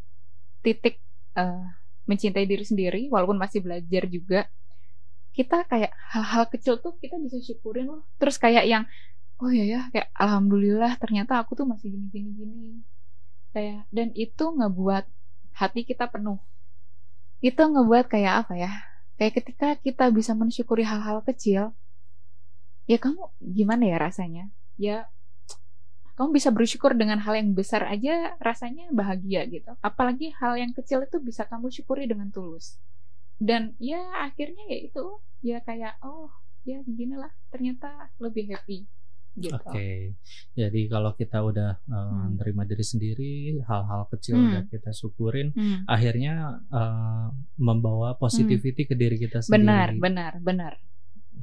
titik 0.62 1.00
eh, 1.40 1.66
mencintai 2.06 2.46
diri 2.46 2.66
sendiri, 2.66 3.02
walaupun 3.08 3.40
masih 3.40 3.64
belajar 3.64 4.04
juga, 4.10 4.46
kita 5.32 5.64
kayak 5.68 5.96
hal-hal 6.12 6.44
kecil 6.52 6.76
tuh 6.80 6.96
kita 7.00 7.16
bisa 7.20 7.40
syukurin 7.40 7.88
loh. 7.88 8.04
Terus 8.20 8.36
kayak 8.36 8.68
yang, 8.68 8.84
oh 9.40 9.52
iya 9.52 9.66
ya, 9.66 9.82
kayak 9.96 10.10
alhamdulillah 10.16 11.00
ternyata 11.00 11.40
aku 11.40 11.56
tuh 11.56 11.68
masih 11.68 11.92
gini-gini 11.92 12.30
gini. 12.36 12.72
Kayak 13.56 13.88
dan 13.92 14.12
itu 14.16 14.44
ngebuat 14.44 15.08
hati 15.56 15.88
kita 15.88 16.08
penuh. 16.12 16.40
Itu 17.40 17.64
ngebuat 17.64 18.12
kayak 18.12 18.34
apa 18.48 18.54
ya? 18.60 18.72
Kayak 19.16 19.34
ketika 19.44 19.68
kita 19.80 20.06
bisa 20.12 20.36
mensyukuri 20.36 20.84
hal-hal 20.84 21.24
kecil, 21.24 21.72
ya 22.90 22.98
kamu 23.00 23.32
gimana 23.40 23.84
ya 23.88 23.98
rasanya? 24.02 24.52
Ya 24.76 25.08
kamu 26.20 26.38
bisa 26.38 26.54
bersyukur 26.54 26.94
dengan 26.94 27.18
hal 27.24 27.34
yang 27.40 27.56
besar 27.56 27.88
aja 27.88 28.38
rasanya 28.38 28.92
bahagia 28.94 29.42
gitu. 29.48 29.74
Apalagi 29.82 30.36
hal 30.38 30.60
yang 30.60 30.70
kecil 30.76 31.02
itu 31.02 31.18
bisa 31.18 31.48
kamu 31.48 31.72
syukuri 31.74 32.06
dengan 32.06 32.30
tulus. 32.30 32.78
Dan 33.42 33.74
ya 33.82 33.98
akhirnya 34.22 34.70
ya 34.70 34.78
itu 34.86 35.06
ya 35.42 35.58
kayak 35.66 35.98
oh 36.06 36.30
ya 36.62 36.78
gini 36.86 37.18
lah 37.18 37.34
ternyata 37.50 38.14
lebih 38.22 38.54
happy 38.54 38.86
gitu. 39.40 39.56
Oke, 39.56 40.14
jadi 40.60 40.82
kalau 40.92 41.16
kita 41.16 41.40
udah 41.40 41.80
uh, 41.88 42.28
Hmm. 42.28 42.68
diri 42.68 42.84
sendiri, 42.84 43.34
hal-hal 43.64 44.12
kecil 44.12 44.36
Hmm. 44.36 44.48
udah 44.52 44.62
kita 44.68 44.92
syukurin, 44.92 45.56
Hmm. 45.56 45.88
akhirnya 45.88 46.60
uh, 46.68 47.32
membawa 47.56 48.20
positivity 48.20 48.84
ke 48.84 48.94
diri 48.94 49.16
kita 49.16 49.40
sendiri. 49.40 49.56
Benar, 49.64 49.88
benar, 49.98 50.34
benar. 50.44 50.74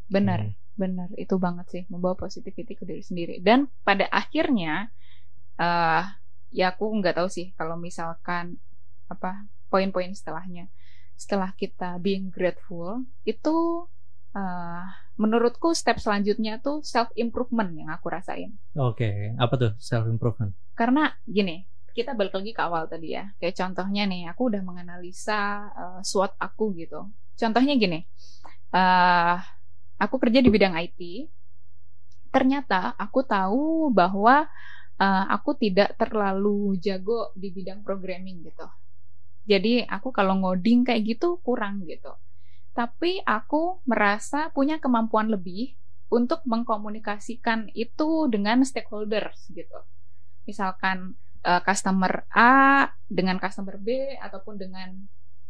Benar, 0.08 0.40
Oke. 0.52 0.56
benar. 0.76 1.08
Itu 1.16 1.40
banget 1.40 1.66
sih 1.72 1.82
membawa 1.88 2.14
positivity 2.16 2.76
ke 2.76 2.84
diri 2.84 3.00
sendiri. 3.00 3.34
Dan 3.40 3.72
pada 3.82 4.04
akhirnya 4.12 4.92
eh 5.58 6.04
ya 6.52 6.66
aku 6.72 6.92
nggak 7.02 7.18
tahu 7.18 7.28
sih 7.28 7.52
kalau 7.56 7.76
misalkan 7.80 8.60
apa 9.08 9.48
poin-poin 9.72 10.12
setelahnya. 10.12 10.68
Setelah 11.18 11.50
kita 11.58 11.98
being 11.98 12.30
grateful 12.30 13.02
itu 13.26 13.84
uh, 14.38 14.84
menurutku 15.18 15.74
step 15.74 15.98
selanjutnya 15.98 16.62
tuh 16.62 16.80
self 16.86 17.10
improvement 17.18 17.68
yang 17.74 17.90
aku 17.90 18.06
rasain. 18.06 18.54
Oke, 18.78 19.02
okay. 19.02 19.16
apa 19.34 19.54
tuh 19.58 19.72
self 19.82 20.06
improvement? 20.06 20.54
Karena 20.78 21.10
gini, 21.26 21.66
kita 21.90 22.14
balik 22.14 22.38
lagi 22.38 22.54
ke 22.54 22.62
awal 22.62 22.86
tadi 22.86 23.18
ya. 23.18 23.26
Kayak 23.42 23.58
contohnya 23.58 24.06
nih, 24.06 24.30
aku 24.30 24.46
udah 24.46 24.62
menganalisa 24.62 25.40
uh, 25.74 26.00
SWOT 26.06 26.38
aku 26.38 26.70
gitu. 26.78 27.10
Contohnya 27.34 27.74
gini, 27.74 28.06
uh, 28.70 29.36
aku 29.98 30.16
kerja 30.22 30.38
di 30.38 30.50
bidang 30.54 30.78
IT. 30.78 31.26
Ternyata 32.30 32.94
aku 32.94 33.26
tahu 33.26 33.90
bahwa 33.90 34.46
uh, 35.02 35.24
aku 35.34 35.58
tidak 35.58 35.98
terlalu 35.98 36.78
jago 36.78 37.34
di 37.34 37.50
bidang 37.50 37.82
programming 37.82 38.46
gitu. 38.46 38.70
Jadi 39.48 39.80
aku 39.88 40.12
kalau 40.12 40.36
ngoding 40.44 40.84
kayak 40.84 41.16
gitu 41.16 41.40
kurang 41.40 41.88
gitu 41.88 42.12
tapi 42.78 43.18
aku 43.26 43.82
merasa 43.90 44.54
punya 44.54 44.78
kemampuan 44.78 45.26
lebih 45.26 45.74
untuk 46.14 46.46
mengkomunikasikan 46.46 47.74
itu 47.74 48.30
dengan 48.30 48.62
stakeholders 48.62 49.50
gitu. 49.50 49.82
Misalkan 50.46 51.18
uh, 51.42 51.58
customer 51.66 52.22
A 52.30 52.86
dengan 53.10 53.42
customer 53.42 53.82
B 53.82 54.14
ataupun 54.22 54.62
dengan 54.62 54.94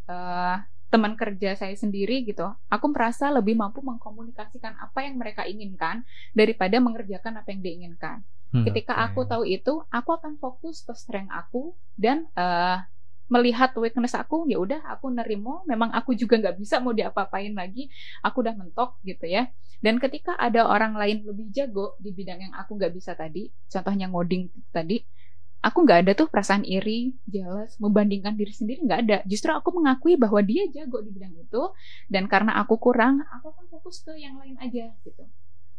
uh, 0.09 0.57
teman 0.89 1.21
kerja 1.21 1.53
saya 1.53 1.77
sendiri 1.77 2.25
gitu. 2.25 2.49
Aku 2.73 2.89
merasa 2.89 3.29
lebih 3.29 3.61
mampu 3.61 3.85
mengkomunikasikan 3.85 4.81
apa 4.81 5.05
yang 5.05 5.21
mereka 5.21 5.45
inginkan 5.45 6.09
daripada 6.33 6.81
mengerjakan 6.81 7.45
apa 7.45 7.53
yang 7.53 7.61
diinginkan. 7.61 8.25
Hmm, 8.57 8.65
Ketika 8.65 8.97
okay. 8.97 9.05
aku 9.13 9.21
tahu 9.29 9.45
itu, 9.45 9.85
aku 9.93 10.17
akan 10.17 10.41
fokus 10.41 10.81
ke 10.81 10.97
strength 10.97 11.29
aku 11.29 11.77
dan 12.01 12.25
uh, 12.41 12.81
melihat 13.29 13.71
weakness 13.77 14.17
aku 14.17 14.49
ya 14.49 14.59
udah 14.61 14.81
aku 14.89 15.13
nerimo. 15.13 15.63
Memang 15.69 15.93
aku 15.93 16.17
juga 16.17 16.41
nggak 16.41 16.57
bisa 16.59 16.81
mau 16.81 16.97
diapa-apain 16.97 17.53
lagi. 17.53 17.89
Aku 18.25 18.41
udah 18.45 18.57
mentok 18.57 18.99
gitu 19.05 19.29
ya. 19.29 19.49
Dan 19.79 20.03
ketika 20.03 20.35
ada 20.35 20.67
orang 20.67 20.99
lain 20.99 21.23
lebih 21.23 21.53
jago 21.55 21.95
di 22.03 22.11
bidang 22.11 22.43
yang 22.43 22.55
aku 22.57 22.75
nggak 22.75 22.91
bisa 22.91 23.15
tadi 23.15 23.47
contohnya 23.71 24.11
ngoding 24.11 24.51
tadi 24.75 24.99
aku 25.63 25.87
nggak 25.87 25.99
ada 26.07 26.13
tuh 26.15 26.27
perasaan 26.31 26.63
iri 26.63 27.15
jealous 27.27 27.79
membandingkan 27.83 28.35
diri 28.35 28.51
sendiri 28.51 28.83
nggak 28.83 29.01
ada. 29.07 29.19
Justru 29.27 29.51
aku 29.55 29.71
mengakui 29.75 30.19
bahwa 30.19 30.43
dia 30.43 30.67
jago 30.71 30.99
di 31.03 31.11
bidang 31.15 31.35
itu 31.39 31.63
dan 32.11 32.27
karena 32.27 32.59
aku 32.59 32.79
kurang 32.79 33.23
aku 33.27 33.55
akan 33.55 33.67
fokus 33.71 34.03
ke 34.03 34.19
yang 34.19 34.39
lain 34.39 34.59
aja 34.59 34.91
gitu 35.07 35.25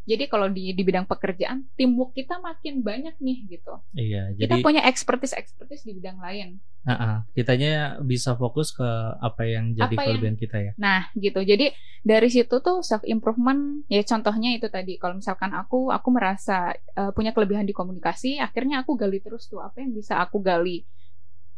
jadi 0.09 0.25
kalau 0.25 0.49
di 0.49 0.73
di 0.73 0.81
bidang 0.81 1.05
pekerjaan, 1.05 1.69
teamwork 1.77 2.17
kita 2.17 2.41
makin 2.41 2.81
banyak 2.81 3.13
nih 3.21 3.45
gitu. 3.45 3.77
Iya. 3.93 4.33
Jadi 4.33 4.41
kita 4.41 4.55
punya 4.65 4.81
expertise 4.89 5.37
expertise 5.37 5.85
di 5.85 5.93
bidang 5.93 6.17
lain. 6.17 6.57
Uh 6.81 6.91
-uh, 6.97 7.15
kitanya 7.37 8.01
bisa 8.01 8.33
fokus 8.33 8.73
ke 8.73 8.89
apa 9.21 9.45
yang 9.45 9.77
jadi 9.77 9.93
apa 9.93 10.01
kelebihan 10.09 10.33
yang, 10.33 10.41
kita 10.41 10.57
ya. 10.57 10.71
Nah 10.81 11.13
gitu. 11.13 11.45
Jadi 11.45 11.69
dari 12.01 12.29
situ 12.33 12.57
tuh 12.57 12.81
self 12.81 13.05
improvement 13.05 13.85
ya 13.85 14.01
contohnya 14.01 14.57
itu 14.57 14.65
tadi. 14.73 14.97
Kalau 14.97 15.21
misalkan 15.21 15.53
aku 15.53 15.93
aku 15.93 16.09
merasa 16.09 16.73
uh, 16.97 17.13
punya 17.13 17.29
kelebihan 17.29 17.69
di 17.69 17.77
komunikasi, 17.77 18.41
akhirnya 18.41 18.81
aku 18.81 18.97
gali 18.97 19.21
terus 19.21 19.45
tuh 19.45 19.61
apa 19.61 19.77
yang 19.85 19.93
bisa 19.93 20.17
aku 20.17 20.41
gali 20.41 20.89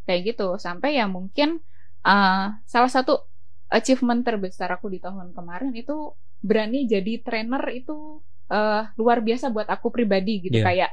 kayak 0.03 0.35
gitu 0.35 0.59
sampai 0.59 0.99
ya 0.99 1.07
mungkin 1.07 1.63
uh, 2.03 2.51
salah 2.67 2.91
satu 2.91 3.23
achievement 3.71 4.27
terbesar 4.27 4.67
aku 4.75 4.91
di 4.91 4.99
tahun 4.99 5.31
kemarin 5.31 5.71
itu 5.71 6.11
berani 6.43 6.89
jadi 6.89 7.21
trainer 7.23 7.63
itu 7.71 8.19
uh, 8.51 8.91
luar 8.99 9.23
biasa 9.23 9.47
buat 9.47 9.65
aku 9.71 9.87
pribadi 9.89 10.51
gitu 10.51 10.59
yeah. 10.59 10.67
kayak 10.67 10.91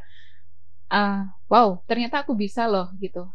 uh, 0.95 1.27
wow 1.51 1.83
ternyata 1.91 2.23
aku 2.23 2.39
bisa 2.39 2.71
loh 2.71 2.95
gitu 3.03 3.27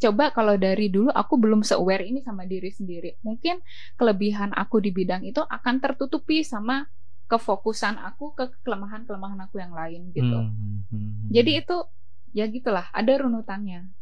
coba 0.00 0.32
kalau 0.32 0.56
dari 0.56 0.88
dulu 0.88 1.12
aku 1.12 1.36
belum 1.36 1.60
se-aware 1.60 2.08
ini 2.08 2.24
sama 2.24 2.48
diri 2.48 2.72
sendiri 2.72 3.20
mungkin 3.20 3.60
kelebihan 4.00 4.54
aku 4.56 4.80
di 4.80 4.94
bidang 4.94 5.28
itu 5.28 5.44
akan 5.44 5.76
tertutupi 5.76 6.40
sama 6.40 6.88
kefokusan 7.28 8.00
aku 8.00 8.32
ke 8.32 8.48
kelemahan-kelemahan 8.64 9.44
aku 9.44 9.60
yang 9.60 9.76
lain 9.76 10.08
gitu 10.16 10.24
hmm, 10.24 10.50
hmm, 10.56 10.78
hmm, 10.88 10.96
hmm. 10.96 11.28
jadi 11.28 11.50
itu 11.60 11.76
ya 12.32 12.48
gitulah 12.48 12.88
ada 12.96 13.12
runutannya 13.12 13.92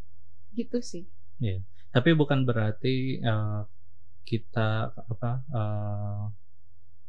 gitu 0.54 0.78
sih 0.78 1.04
yeah. 1.42 1.58
tapi 1.90 2.14
bukan 2.14 2.46
berarti 2.46 3.18
uh, 3.18 3.66
kita 4.22 4.94
apa 4.94 5.30
uh, 5.50 6.24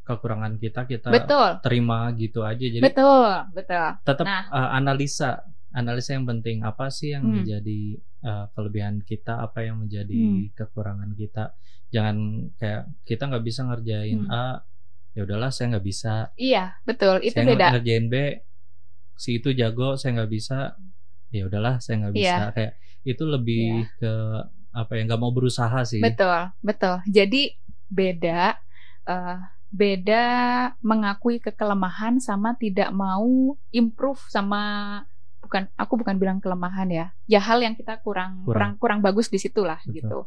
kekurangan 0.09 0.57
kita 0.57 0.89
kita 0.89 1.13
betul. 1.13 1.61
terima 1.61 2.09
gitu 2.17 2.41
aja 2.41 2.65
jadi 2.65 2.81
betul 2.81 3.29
betul 3.53 3.87
tetap 4.01 4.25
nah. 4.25 4.49
uh, 4.49 4.69
analisa 4.73 5.45
analisa 5.69 6.17
yang 6.17 6.25
penting 6.25 6.65
apa 6.65 6.89
sih 6.89 7.13
yang 7.13 7.29
hmm. 7.29 7.33
menjadi 7.45 7.81
uh, 8.25 8.45
kelebihan 8.57 9.05
kita 9.05 9.37
apa 9.37 9.61
yang 9.61 9.85
menjadi 9.85 10.17
hmm. 10.17 10.57
kekurangan 10.57 11.13
kita 11.13 11.53
jangan 11.93 12.49
kayak 12.57 12.89
kita 13.05 13.23
nggak 13.29 13.45
bisa 13.45 13.61
ngerjain 13.69 14.25
hmm. 14.25 14.33
A 14.33 14.65
ya 15.13 15.21
udahlah 15.25 15.53
saya 15.53 15.77
nggak 15.77 15.85
bisa 15.85 16.33
iya 16.37 16.77
betul 16.85 17.21
itu 17.21 17.37
saya 17.37 17.45
beda 17.45 17.67
ngerjain 17.77 18.05
B 18.09 18.15
si 19.13 19.37
itu 19.37 19.53
jago 19.53 19.93
saya 19.93 20.21
nggak 20.21 20.31
bisa 20.31 20.73
ya 21.29 21.45
udahlah 21.45 21.77
saya 21.77 22.07
nggak 22.07 22.15
bisa 22.17 22.37
yeah. 22.49 22.53
kayak 22.53 22.73
itu 23.05 23.23
lebih 23.25 23.85
yeah. 23.85 23.97
ke 24.01 24.13
apa 24.69 24.91
ya 24.97 25.01
nggak 25.05 25.21
mau 25.21 25.33
berusaha 25.33 25.81
sih 25.85 26.01
betul 26.01 26.53
betul 26.61 27.01
jadi 27.09 27.57
beda 27.89 28.57
uh, 29.09 29.37
beda 29.69 30.25
mengakui 30.81 31.37
kekelemahan 31.37 32.17
sama 32.17 32.57
tidak 32.57 32.89
mau 32.89 33.53
improve 33.69 34.21
sama 34.25 35.05
bukan 35.45 35.69
aku 35.77 35.93
bukan 36.01 36.17
bilang 36.17 36.41
kelemahan 36.41 36.89
ya 36.89 37.05
ya 37.29 37.41
hal 37.41 37.61
yang 37.61 37.77
kita 37.77 38.01
kurang 38.01 38.45
kurang. 38.45 38.77
kurang, 38.77 38.99
kurang 38.99 38.99
bagus 39.05 39.29
di 39.29 39.37
situlah 39.37 39.77
gitu. 39.89 40.25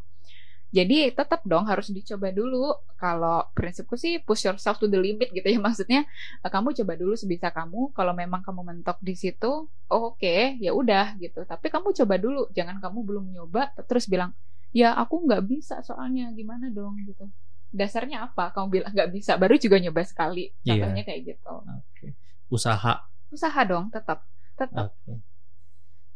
Jadi 0.72 1.12
tetap 1.12 1.44
dong 1.44 1.68
harus 1.68 1.92
dicoba 1.92 2.32
dulu. 2.32 2.72
Kalau 2.96 3.44
prinsipku 3.52 3.92
sih 3.92 4.16
push 4.24 4.48
yourself 4.48 4.80
to 4.80 4.88
the 4.88 4.96
limit 4.96 5.28
gitu 5.28 5.44
ya 5.44 5.60
maksudnya 5.68 6.08
eh, 6.40 6.50
kamu 6.50 6.72
coba 6.72 6.96
dulu 6.96 7.12
sebisa 7.12 7.52
kamu. 7.52 7.92
Kalau 7.92 8.16
memang 8.16 8.40
kamu 8.40 8.64
mentok 8.64 8.96
di 9.04 9.12
situ 9.12 9.68
oh, 9.68 10.16
oke 10.16 10.16
okay, 10.16 10.56
ya 10.64 10.72
udah 10.72 11.20
gitu. 11.20 11.44
Tapi 11.44 11.68
kamu 11.68 11.92
coba 11.92 12.16
dulu. 12.16 12.48
Jangan 12.56 12.80
kamu 12.80 12.98
belum 13.04 13.24
nyoba 13.36 13.76
terus 13.84 14.08
bilang 14.08 14.32
ya 14.72 14.96
aku 14.96 15.28
nggak 15.28 15.44
bisa 15.44 15.84
soalnya. 15.84 16.32
Gimana 16.32 16.72
dong? 16.72 16.96
gitu 17.04 17.28
dasarnya 17.72 18.28
apa 18.28 18.52
kamu 18.52 18.66
bilang 18.68 18.92
nggak 18.92 19.10
bisa 19.10 19.40
baru 19.40 19.56
juga 19.56 19.80
nyoba 19.80 20.04
sekali 20.04 20.52
iya. 20.62 20.76
contohnya 20.76 21.02
yeah. 21.02 21.08
kayak 21.08 21.20
gitu 21.24 21.54
okay. 21.64 22.10
usaha 22.52 23.08
usaha 23.32 23.60
dong 23.64 23.88
tetap 23.88 24.28
tetap 24.54 24.92
okay. 24.92 25.16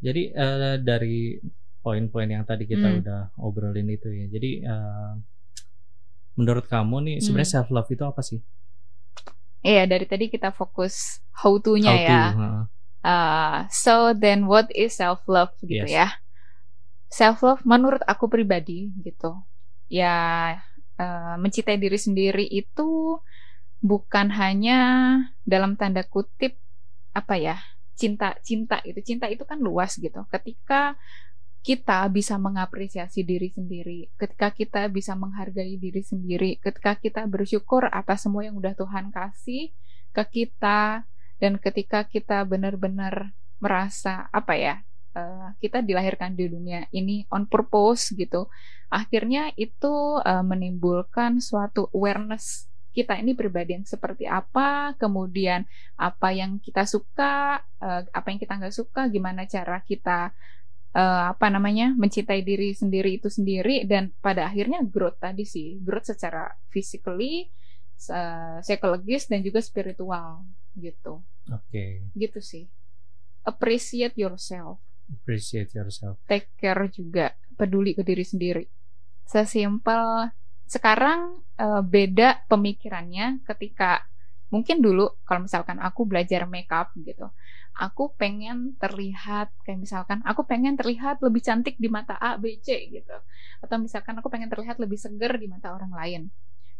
jadi 0.04 0.22
uh, 0.36 0.76
dari 0.78 1.40
poin-poin 1.80 2.28
yang 2.28 2.44
tadi 2.44 2.68
kita 2.68 2.86
hmm. 2.86 2.98
udah 3.00 3.20
obrolin 3.40 3.88
itu 3.88 4.12
ya 4.12 4.26
jadi 4.28 4.50
uh, 4.68 5.12
menurut 6.36 6.68
kamu 6.68 6.96
nih 7.08 7.16
sebenarnya 7.24 7.48
hmm. 7.48 7.56
self 7.56 7.68
love 7.72 7.88
itu 7.88 8.04
apa 8.04 8.20
sih 8.20 8.40
Iya, 9.66 9.82
dari 9.90 10.06
tadi 10.06 10.30
kita 10.30 10.54
fokus 10.54 11.18
how 11.42 11.58
to-nya 11.58 11.90
how 11.90 12.06
ya. 12.06 12.22
To, 12.22 12.38
uh. 12.38 12.62
Uh, 13.06 13.58
so 13.70 13.94
then 14.14 14.46
what 14.46 14.70
is 14.70 14.94
self 14.94 15.26
love 15.26 15.50
gitu 15.58 15.82
yes. 15.82 15.90
ya? 15.90 16.08
Self 17.10 17.42
love 17.42 17.66
menurut 17.66 17.98
aku 18.06 18.30
pribadi 18.30 18.94
gitu. 19.02 19.34
Ya 19.90 20.14
uh, 21.00 21.36
mencintai 21.40 21.80
diri 21.80 21.96
sendiri 21.96 22.44
itu 22.48 23.20
bukan 23.80 24.32
hanya 24.32 24.80
dalam 25.44 25.76
tanda 25.76 26.02
kutip 26.04 26.56
apa 27.12 27.36
ya 27.36 27.56
cinta 27.96 28.36
cinta 28.44 28.80
itu 28.84 29.00
cinta 29.00 29.26
itu 29.28 29.44
kan 29.48 29.56
luas 29.56 29.96
gitu. 29.96 30.24
Ketika 30.28 30.96
kita 31.66 32.06
bisa 32.06 32.38
mengapresiasi 32.38 33.26
diri 33.26 33.50
sendiri, 33.50 34.06
ketika 34.14 34.54
kita 34.54 34.86
bisa 34.86 35.18
menghargai 35.18 35.74
diri 35.74 35.98
sendiri, 35.98 36.62
ketika 36.62 36.94
kita 36.94 37.26
bersyukur 37.26 37.90
atas 37.90 38.22
semua 38.22 38.46
yang 38.46 38.54
udah 38.54 38.70
Tuhan 38.78 39.10
kasih 39.10 39.74
ke 40.14 40.22
kita, 40.30 41.02
dan 41.42 41.58
ketika 41.58 42.06
kita 42.06 42.46
benar-benar 42.46 43.34
merasa 43.58 44.30
apa 44.30 44.54
ya, 44.54 44.85
uh, 45.16 45.56
kita 45.56 45.80
dilahirkan 45.80 46.36
di 46.36 46.52
dunia 46.52 46.84
ini 46.92 47.24
on 47.32 47.48
purpose 47.48 48.12
gitu 48.12 48.52
akhirnya 48.92 49.50
itu 49.56 50.20
uh, 50.20 50.44
menimbulkan 50.44 51.40
suatu 51.40 51.88
awareness 51.96 52.68
kita 52.96 53.20
ini 53.20 53.36
pribadi 53.36 53.76
yang 53.76 53.84
seperti 53.84 54.24
apa, 54.24 54.96
kemudian 54.96 55.68
apa 56.00 56.32
yang 56.32 56.56
kita 56.56 56.88
suka, 56.88 57.60
uh, 57.76 58.02
apa 58.08 58.26
yang 58.32 58.40
kita 58.40 58.56
nggak 58.56 58.72
suka, 58.72 59.12
gimana 59.12 59.44
cara 59.44 59.84
kita 59.84 60.32
uh, 60.96 61.24
apa 61.28 61.52
namanya 61.52 61.92
mencintai 61.92 62.40
diri 62.40 62.72
sendiri 62.72 63.20
itu 63.20 63.28
sendiri, 63.28 63.84
dan 63.84 64.16
pada 64.24 64.48
akhirnya 64.48 64.80
growth 64.80 65.20
tadi 65.20 65.44
sih, 65.44 65.76
growth 65.84 66.08
secara 66.08 66.48
physically, 66.72 67.52
uh, 68.08 68.64
psikologis 68.64 69.28
dan 69.28 69.44
juga 69.44 69.60
spiritual 69.60 70.48
gitu. 70.80 71.20
Oke. 71.52 71.68
Okay. 71.68 71.90
Gitu 72.16 72.40
sih. 72.40 72.64
Appreciate 73.44 74.16
yourself 74.16 74.85
appreciate 75.12 75.74
yourself. 75.76 76.18
Take 76.26 76.54
care 76.58 76.86
juga. 76.90 77.34
Peduli 77.56 77.96
ke 77.96 78.04
diri 78.04 78.24
sendiri. 78.24 78.64
Sesimpel 79.26 80.30
sekarang 80.66 81.42
uh, 81.58 81.82
beda 81.82 82.42
pemikirannya 82.50 83.42
ketika 83.46 84.02
mungkin 84.50 84.78
dulu 84.82 85.10
kalau 85.26 85.46
misalkan 85.46 85.78
aku 85.82 86.06
belajar 86.06 86.46
makeup 86.46 86.94
gitu 87.02 87.30
aku 87.76 88.14
pengen 88.16 88.72
terlihat 88.80 89.52
kayak 89.62 89.84
misalkan 89.84 90.24
aku 90.24 90.48
pengen 90.48 90.80
terlihat 90.80 91.20
lebih 91.20 91.44
cantik 91.44 91.76
di 91.76 91.92
mata 91.92 92.16
A 92.16 92.40
B 92.40 92.56
C 92.64 92.88
gitu. 92.88 93.16
Atau 93.60 93.76
misalkan 93.76 94.16
aku 94.16 94.32
pengen 94.32 94.48
terlihat 94.48 94.80
lebih 94.80 94.96
seger 94.96 95.36
di 95.36 95.46
mata 95.48 95.76
orang 95.76 95.92
lain 95.92 96.22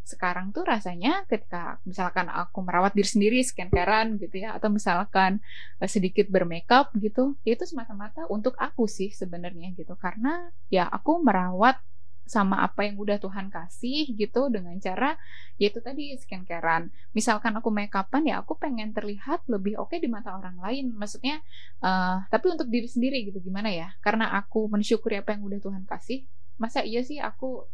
sekarang 0.07 0.55
tuh 0.55 0.62
rasanya 0.62 1.27
ketika 1.27 1.83
misalkan 1.83 2.31
aku 2.31 2.62
merawat 2.62 2.95
diri 2.95 3.11
sendiri 3.11 3.38
skincare 3.42 4.07
gitu 4.23 4.38
ya 4.38 4.55
atau 4.55 4.71
misalkan 4.71 5.42
uh, 5.83 5.90
sedikit 5.90 6.31
bermakeup 6.31 6.95
gitu 6.95 7.35
ya 7.42 7.59
itu 7.59 7.66
semata-mata 7.66 8.23
untuk 8.31 8.55
aku 8.55 8.87
sih 8.87 9.11
sebenarnya 9.11 9.75
gitu 9.75 9.99
karena 9.99 10.55
ya 10.71 10.87
aku 10.87 11.19
merawat 11.19 11.83
sama 12.27 12.59
apa 12.59 12.83
yang 12.83 12.99
udah 12.99 13.23
Tuhan 13.23 13.55
kasih 13.55 14.11
gitu 14.19 14.51
dengan 14.51 14.75
cara 14.83 15.14
yaitu 15.62 15.79
tadi 15.79 16.11
skincarean. 16.19 16.90
Misalkan 17.14 17.55
aku 17.55 17.71
make 17.71 17.95
upan 17.95 18.27
ya 18.27 18.42
aku 18.42 18.59
pengen 18.59 18.90
terlihat 18.90 19.47
lebih 19.47 19.79
oke 19.79 19.95
okay 19.95 20.03
di 20.03 20.11
mata 20.11 20.35
orang 20.35 20.59
lain. 20.59 20.90
Maksudnya 20.90 21.38
uh, 21.87 22.27
tapi 22.27 22.51
untuk 22.51 22.66
diri 22.66 22.90
sendiri 22.90 23.31
gitu 23.31 23.38
gimana 23.38 23.71
ya? 23.71 23.95
Karena 24.03 24.35
aku 24.35 24.66
mensyukuri 24.66 25.23
apa 25.23 25.38
yang 25.38 25.47
udah 25.47 25.62
Tuhan 25.62 25.87
kasih. 25.87 26.27
Masa 26.59 26.83
iya 26.83 27.07
sih 27.07 27.23
aku 27.23 27.71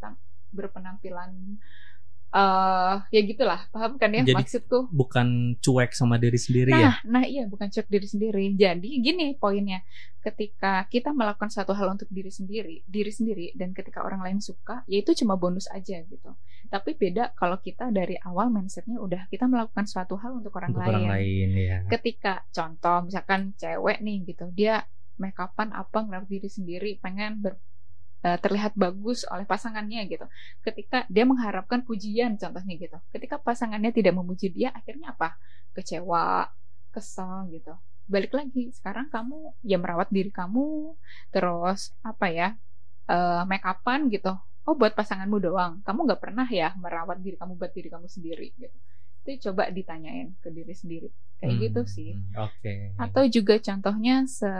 berpenampilan 0.52 1.56
uh, 2.32 3.04
ya 3.12 3.20
gitulah. 3.22 3.68
Paham 3.70 4.00
kan 4.00 4.10
ya 4.10 4.24
Jadi, 4.24 4.34
maksudku? 4.34 4.88
bukan 4.90 5.56
cuek 5.60 5.92
sama 5.92 6.16
diri 6.16 6.40
sendiri 6.40 6.72
nah, 6.72 6.80
ya? 6.80 6.92
Nah 7.06 7.22
iya 7.28 7.44
bukan 7.46 7.68
cuek 7.68 7.88
diri 7.88 8.08
sendiri. 8.08 8.44
Jadi 8.56 8.88
gini 8.98 9.36
poinnya. 9.36 9.84
Ketika 10.22 10.86
kita 10.86 11.10
melakukan 11.10 11.50
satu 11.50 11.74
hal 11.74 11.98
untuk 11.98 12.06
diri 12.06 12.30
sendiri 12.30 12.86
diri 12.86 13.10
sendiri 13.10 13.46
dan 13.58 13.74
ketika 13.74 14.06
orang 14.06 14.22
lain 14.22 14.38
suka 14.38 14.86
ya 14.86 15.02
itu 15.02 15.12
cuma 15.22 15.34
bonus 15.36 15.66
aja 15.70 15.98
gitu. 16.02 16.30
Tapi 16.70 16.96
beda 16.96 17.36
kalau 17.36 17.58
kita 17.60 17.90
dari 17.92 18.16
awal 18.22 18.48
mindsetnya 18.48 19.02
udah 19.02 19.26
kita 19.28 19.50
melakukan 19.50 19.84
suatu 19.84 20.14
hal 20.22 20.38
untuk 20.38 20.54
orang 20.56 20.72
untuk 20.72 20.82
lain 20.86 20.94
orang 20.94 21.06
lain. 21.10 21.48
ya 21.58 21.78
ketika 21.90 22.46
contoh 22.54 23.10
misalkan 23.10 23.52
cewek 23.58 23.98
nih 23.98 24.22
gitu 24.24 24.46
dia 24.54 24.86
make 25.20 25.36
upan 25.36 25.74
apa 25.74 26.06
ngerawat 26.06 26.28
diri 26.30 26.48
sendiri 26.48 26.90
pengen 27.02 27.42
ber, 27.42 27.58
uh, 28.22 28.38
terlihat 28.38 28.72
bagus 28.78 29.26
oleh 29.28 29.44
pasangannya 29.46 30.06
gitu. 30.08 30.26
Ketika 30.62 31.04
dia 31.10 31.24
mengharapkan 31.26 31.82
pujian 31.82 32.38
contohnya 32.38 32.74
gitu. 32.78 32.98
Ketika 33.14 33.38
pasangannya 33.38 33.90
tidak 33.90 34.14
memuji 34.16 34.50
dia 34.50 34.70
akhirnya 34.74 35.14
apa? 35.14 35.36
Kecewa, 35.76 36.48
kesal 36.94 37.50
gitu. 37.50 37.74
Balik 38.06 38.34
lagi, 38.34 38.70
sekarang 38.74 39.08
kamu 39.08 39.54
ya 39.62 39.78
merawat 39.78 40.10
diri 40.10 40.30
kamu 40.34 40.94
terus 41.34 41.94
apa 42.02 42.26
ya? 42.30 42.48
Uh, 43.10 43.42
make 43.50 43.66
upan 43.66 44.06
gitu. 44.08 44.32
Oh 44.62 44.74
buat 44.78 44.94
pasanganmu 44.94 45.38
doang. 45.42 45.82
Kamu 45.82 46.06
nggak 46.06 46.20
pernah 46.22 46.46
ya 46.46 46.70
merawat 46.78 47.18
diri 47.18 47.34
kamu 47.34 47.58
buat 47.58 47.72
diri 47.74 47.88
kamu 47.90 48.06
sendiri 48.06 48.54
gitu. 48.54 48.76
Itu 49.22 49.50
coba 49.50 49.70
ditanyain 49.70 50.34
ke 50.42 50.50
diri 50.50 50.74
sendiri. 50.74 51.08
Kayak 51.42 51.52
Hmm, 51.54 51.62
gitu 51.66 51.80
sih. 51.90 52.10
oke 52.38 52.94
Atau 52.98 53.26
juga 53.26 53.58
contohnya 53.58 54.26
se 54.30 54.50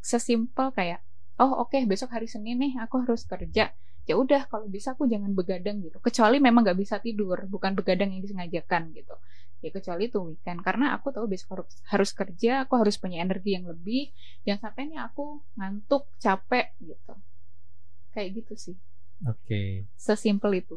sesimpel 0.00 0.72
kayak 0.72 1.00
oh 1.40 1.64
oke 1.64 1.76
besok 1.88 2.12
hari 2.12 2.28
Senin 2.28 2.60
nih 2.60 2.76
aku 2.84 3.02
harus 3.02 3.24
kerja. 3.24 3.72
Ya 4.08 4.14
udah 4.16 4.44
kalau 4.50 4.66
bisa 4.68 4.92
aku 4.92 5.08
jangan 5.08 5.32
begadang 5.32 5.80
gitu. 5.80 5.96
Kecuali 6.02 6.36
memang 6.42 6.66
nggak 6.66 6.78
bisa 6.78 7.00
tidur 7.00 7.36
bukan 7.48 7.72
begadang 7.72 8.12
yang 8.12 8.20
disengajakan 8.20 8.92
gitu. 8.92 9.14
Ya 9.60 9.70
kecuali 9.72 10.08
itu 10.08 10.18
weekend. 10.20 10.60
Karena 10.60 10.92
aku 10.96 11.12
tahu 11.12 11.28
besok 11.30 11.48
harus 11.56 11.72
harus 11.88 12.10
kerja 12.12 12.64
aku 12.64 12.80
harus 12.80 12.96
punya 13.00 13.24
energi 13.24 13.56
yang 13.56 13.64
lebih. 13.68 14.12
Jangan 14.44 14.70
sampai 14.70 14.82
nih 14.92 15.00
aku 15.00 15.40
ngantuk 15.56 16.04
capek 16.20 16.76
gitu. 16.80 17.14
Kayak 18.12 18.28
gitu 18.42 18.54
sih. 18.56 18.76
Oke. 19.24 19.88
Sesimpel 19.96 20.64
itu. 20.64 20.76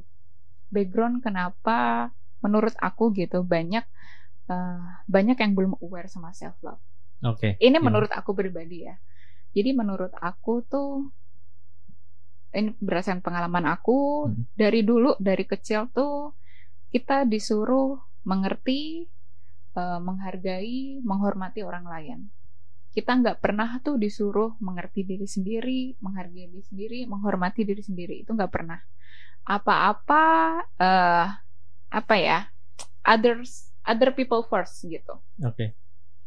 Background 0.72 1.24
kenapa 1.24 2.10
menurut 2.44 2.76
aku 2.80 3.16
gitu 3.16 3.40
banyak 3.44 3.86
eh, 4.52 4.84
banyak 5.08 5.38
yang 5.40 5.52
belum 5.56 5.80
aware 5.80 6.12
sama 6.12 6.36
self 6.36 6.60
love 6.60 6.82
oke. 7.24 7.58
Ini 7.58 7.80
Gimana? 7.80 7.86
menurut 7.88 8.12
aku 8.12 8.36
pribadi 8.36 8.84
ya. 8.86 8.96
Jadi 9.54 9.70
menurut 9.74 10.12
aku 10.18 10.66
tuh 10.66 11.10
ini 12.54 12.70
berdasarkan 12.78 13.22
pengalaman 13.26 13.66
aku 13.66 14.30
Hmm. 14.30 14.46
dari 14.54 14.86
dulu 14.86 15.18
dari 15.18 15.46
kecil 15.46 15.90
tuh 15.90 16.38
kita 16.94 17.26
disuruh 17.26 17.98
mengerti, 18.30 19.10
eh, 19.74 20.00
menghargai, 20.02 21.02
menghormati 21.02 21.66
orang 21.66 21.86
lain. 21.90 22.20
Kita 22.94 23.18
nggak 23.18 23.42
pernah 23.42 23.82
tuh 23.82 23.98
disuruh 23.98 24.54
mengerti 24.62 25.02
diri 25.02 25.26
sendiri, 25.26 25.98
menghargai 25.98 26.46
diri 26.46 26.62
sendiri, 26.62 27.00
menghormati 27.10 27.66
diri 27.66 27.82
sendiri 27.82 28.22
itu 28.22 28.30
nggak 28.38 28.54
pernah. 28.54 28.78
Apa-apa 29.44 30.26
eh 30.78 31.28
apa 31.94 32.16
ya 32.18 32.50
others 33.06 33.70
other 33.86 34.10
people 34.16 34.42
first 34.42 34.82
gitu 34.82 35.20
oke 35.44 35.66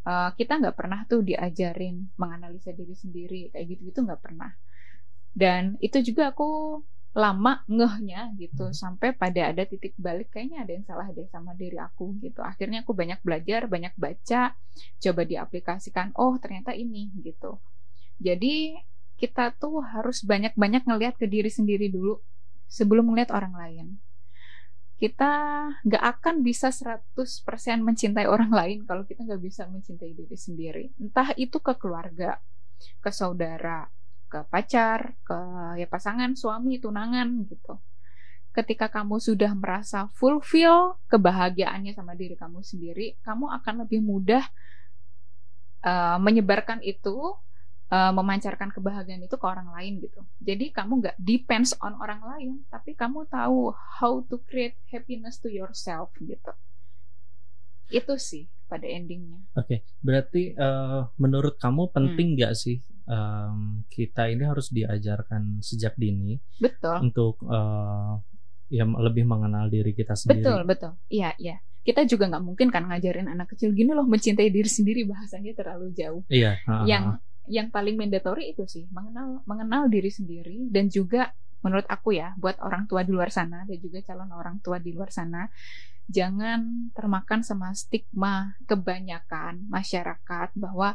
uh, 0.06 0.30
kita 0.38 0.62
nggak 0.62 0.76
pernah 0.78 1.02
tuh 1.10 1.20
diajarin 1.26 2.14
menganalisa 2.16 2.70
diri 2.70 2.94
sendiri 2.94 3.50
kayak 3.50 3.66
gitu 3.66 3.80
gitu 3.92 3.98
nggak 4.06 4.22
pernah. 4.22 4.54
Dan 5.36 5.76
itu 5.84 6.00
juga 6.00 6.32
aku 6.32 6.80
lama 7.16 7.64
ngehnya 7.64 8.36
gitu 8.36 8.68
Hmm. 8.68 8.76
sampai 8.76 9.16
pada 9.16 9.48
ada 9.48 9.64
titik 9.64 9.96
balik 9.96 10.28
kayaknya 10.36 10.68
ada 10.68 10.72
yang 10.76 10.84
salah 10.84 11.08
deh 11.12 11.26
sama 11.28 11.52
diri 11.56 11.76
aku 11.80 12.16
gitu. 12.22 12.40
Akhirnya 12.44 12.84
aku 12.86 12.92
banyak 12.92 13.20
belajar 13.24 13.66
banyak 13.66 13.92
baca 13.96 14.54
coba 15.02 15.22
diaplikasikan 15.24 16.12
oh 16.16 16.36
ternyata 16.40 16.76
ini 16.76 17.10
gitu. 17.24 17.58
Jadi 18.20 18.76
kita 19.16 19.56
tuh 19.56 19.80
harus 19.80 20.20
banyak-banyak 20.24 20.84
ngelihat 20.84 21.16
ke 21.16 21.24
diri 21.24 21.48
sendiri 21.48 21.88
dulu 21.88 22.20
sebelum 22.68 23.08
ngelihat 23.08 23.32
orang 23.32 23.56
lain 23.56 23.86
kita 24.96 25.32
nggak 25.84 26.04
akan 26.16 26.40
bisa 26.40 26.72
100% 26.72 27.12
mencintai 27.84 28.24
orang 28.24 28.48
lain 28.48 28.78
kalau 28.88 29.04
kita 29.04 29.28
nggak 29.28 29.42
bisa 29.44 29.68
mencintai 29.68 30.16
diri 30.16 30.36
sendiri. 30.36 30.84
Entah 30.96 31.36
itu 31.36 31.60
ke 31.60 31.76
keluarga, 31.76 32.40
ke 33.04 33.10
saudara, 33.12 33.84
ke 34.32 34.40
pacar, 34.48 35.12
ke 35.20 35.36
ya 35.76 35.84
pasangan, 35.84 36.32
suami, 36.32 36.80
tunangan 36.80 37.28
gitu. 37.44 37.76
Ketika 38.56 38.88
kamu 38.88 39.20
sudah 39.20 39.52
merasa 39.52 40.08
fulfill 40.16 40.96
kebahagiaannya 41.12 41.92
sama 41.92 42.16
diri 42.16 42.32
kamu 42.32 42.64
sendiri, 42.64 43.20
kamu 43.20 43.52
akan 43.52 43.84
lebih 43.84 44.00
mudah 44.00 44.48
uh, 45.84 46.16
menyebarkan 46.16 46.80
itu, 46.80 47.36
uh, 47.88 48.12
memancarkan 48.12 48.70
kebahagiaan 48.70 49.22
itu 49.22 49.36
ke 49.36 49.46
orang 49.46 49.70
lain 49.70 50.02
gitu. 50.02 50.22
Jadi 50.42 50.70
kamu 50.70 50.92
nggak 51.02 51.16
depends 51.18 51.74
on 51.78 51.94
orang 51.98 52.22
lain, 52.22 52.50
tapi 52.66 52.94
kamu 52.94 53.26
tahu 53.26 53.70
how 53.98 54.22
to 54.26 54.42
create 54.44 54.74
happiness 54.90 55.38
to 55.38 55.46
yourself 55.46 56.10
gitu. 56.18 56.52
Itu 57.86 58.18
sih 58.18 58.50
pada 58.66 58.82
endingnya. 58.82 59.38
Oke, 59.54 59.86
berarti 60.02 60.50
eh, 60.50 61.00
menurut 61.16 61.54
kamu 61.56 61.86
Hmm. 61.86 61.94
penting 61.94 62.28
nggak 62.34 62.54
sih 62.58 62.82
em, 63.06 63.86
kita 63.86 64.26
ini 64.26 64.42
harus 64.42 64.74
diajarkan 64.74 65.62
sejak 65.62 65.94
dini 65.94 66.34
Betul. 66.58 67.06
untuk 67.06 67.38
eh, 67.46 68.12
ya 68.74 68.82
lebih 68.82 69.22
mengenal 69.22 69.70
diri 69.70 69.94
kita 69.94 70.18
sendiri? 70.18 70.42
Betul, 70.42 70.60
betul. 70.66 70.92
Iya, 71.06 71.30
iya. 71.38 71.56
Kita 71.86 72.02
juga 72.02 72.26
nggak 72.26 72.42
mungkin 72.42 72.74
kan 72.74 72.90
ngajarin 72.90 73.30
anak 73.30 73.54
kecil 73.54 73.70
gini 73.70 73.94
loh 73.94 74.02
mencintai 74.02 74.50
diri 74.50 74.66
sendiri 74.66 75.06
bahasanya 75.06 75.54
terlalu 75.54 75.94
jauh. 75.94 76.26
Iya. 76.26 76.58
ha. 76.66 76.82
Yang 76.82 77.22
yang 77.46 77.70
paling 77.70 77.94
mandatory 77.94 78.52
itu 78.54 78.66
sih 78.66 78.84
mengenal 78.90 79.42
mengenal 79.46 79.86
diri 79.90 80.10
sendiri 80.10 80.66
dan 80.70 80.90
juga 80.90 81.34
menurut 81.64 81.86
aku 81.88 82.14
ya 82.14 82.36
buat 82.38 82.60
orang 82.62 82.86
tua 82.86 83.02
di 83.02 83.10
luar 83.10 83.32
sana 83.32 83.66
dan 83.66 83.78
juga 83.80 83.98
calon 84.04 84.30
orang 84.30 84.62
tua 84.62 84.78
di 84.78 84.94
luar 84.94 85.10
sana 85.10 85.48
jangan 86.06 86.90
termakan 86.94 87.42
sama 87.42 87.74
stigma 87.74 88.54
kebanyakan 88.70 89.66
masyarakat 89.66 90.54
bahwa 90.54 90.94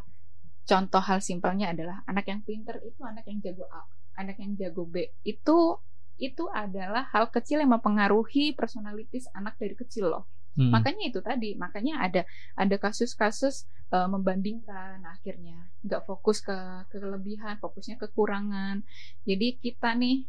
contoh 0.63 1.03
hal 1.03 1.19
simpelnya 1.19 1.75
adalah 1.75 1.99
anak 2.07 2.31
yang 2.31 2.41
pinter 2.47 2.79
itu 2.87 3.03
anak 3.03 3.27
yang 3.27 3.43
jago 3.43 3.67
A, 3.67 3.83
anak 4.15 4.39
yang 4.39 4.55
jago 4.55 4.87
B. 4.87 5.11
Itu 5.27 5.83
itu 6.21 6.47
adalah 6.53 7.09
hal 7.11 7.27
kecil 7.33 7.59
yang 7.59 7.75
mempengaruhi 7.75 8.53
personalities 8.55 9.27
anak 9.35 9.57
dari 9.59 9.75
kecil 9.75 10.13
loh. 10.13 10.23
Hmm. 10.57 10.71
Makanya 10.71 11.03
itu 11.07 11.19
tadi, 11.23 11.55
makanya 11.55 12.03
ada 12.03 12.21
ada 12.59 12.75
kasus-kasus 12.75 13.69
uh, 13.95 14.07
membandingkan 14.11 14.99
akhirnya 15.07 15.71
nggak 15.83 16.03
fokus 16.03 16.43
ke 16.43 16.55
kelebihan, 16.91 17.55
fokusnya 17.59 17.95
kekurangan. 18.01 18.83
Jadi 19.23 19.47
kita 19.59 19.95
nih 19.95 20.27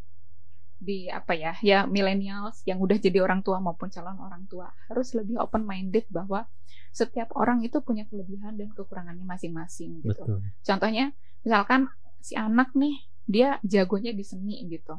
di 0.82 1.06
apa 1.06 1.38
ya 1.38 1.54
ya 1.62 1.86
millennials 1.86 2.66
yang 2.66 2.82
udah 2.82 2.98
jadi 2.98 3.22
orang 3.22 3.46
tua 3.46 3.62
maupun 3.62 3.86
calon 3.86 4.18
orang 4.18 4.50
tua 4.50 4.66
harus 4.90 5.14
lebih 5.14 5.38
open 5.38 5.62
minded 5.62 6.02
bahwa 6.10 6.50
setiap 6.90 7.30
orang 7.38 7.62
itu 7.62 7.78
punya 7.78 8.02
kelebihan 8.10 8.58
dan 8.58 8.74
kekurangannya 8.74 9.22
masing-masing 9.22 10.02
gitu. 10.02 10.26
Betul. 10.26 10.38
Contohnya 10.66 11.14
misalkan 11.46 11.86
si 12.18 12.34
anak 12.34 12.74
nih 12.74 12.98
dia 13.24 13.62
jagonya 13.62 14.10
di 14.10 14.26
seni 14.26 14.58
gitu. 14.66 14.98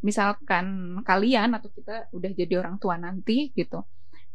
Misalkan 0.00 0.98
kalian 1.04 1.54
atau 1.56 1.68
kita 1.68 2.08
udah 2.16 2.30
jadi 2.32 2.58
orang 2.58 2.80
tua 2.80 2.96
nanti 2.96 3.52
gitu. 3.52 3.84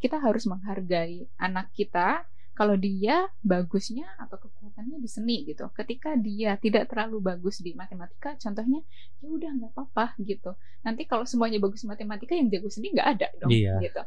Kita 0.01 0.17
harus 0.17 0.49
menghargai 0.49 1.29
anak 1.37 1.69
kita 1.77 2.25
kalau 2.51 2.75
dia 2.75 3.31
bagusnya 3.41 4.05
atau 4.19 4.35
kekuatannya 4.37 4.99
di 4.99 5.07
seni 5.09 5.47
gitu. 5.47 5.71
Ketika 5.71 6.13
dia 6.19 6.59
tidak 6.59 6.91
terlalu 6.91 7.23
bagus 7.23 7.63
di 7.63 7.71
matematika, 7.73 8.35
contohnya 8.35 8.83
ya 9.23 9.27
udah 9.31 9.49
nggak 9.55 9.71
apa-apa 9.71 10.19
gitu. 10.21 10.51
Nanti 10.83 11.07
kalau 11.07 11.23
semuanya 11.23 11.63
bagus 11.63 11.87
matematika 11.87 12.35
yang 12.35 12.51
jago 12.51 12.67
seni 12.67 12.91
nggak 12.91 13.07
ada 13.17 13.27
dong 13.39 13.49
Iya. 13.49 13.79
gitu. 13.79 14.01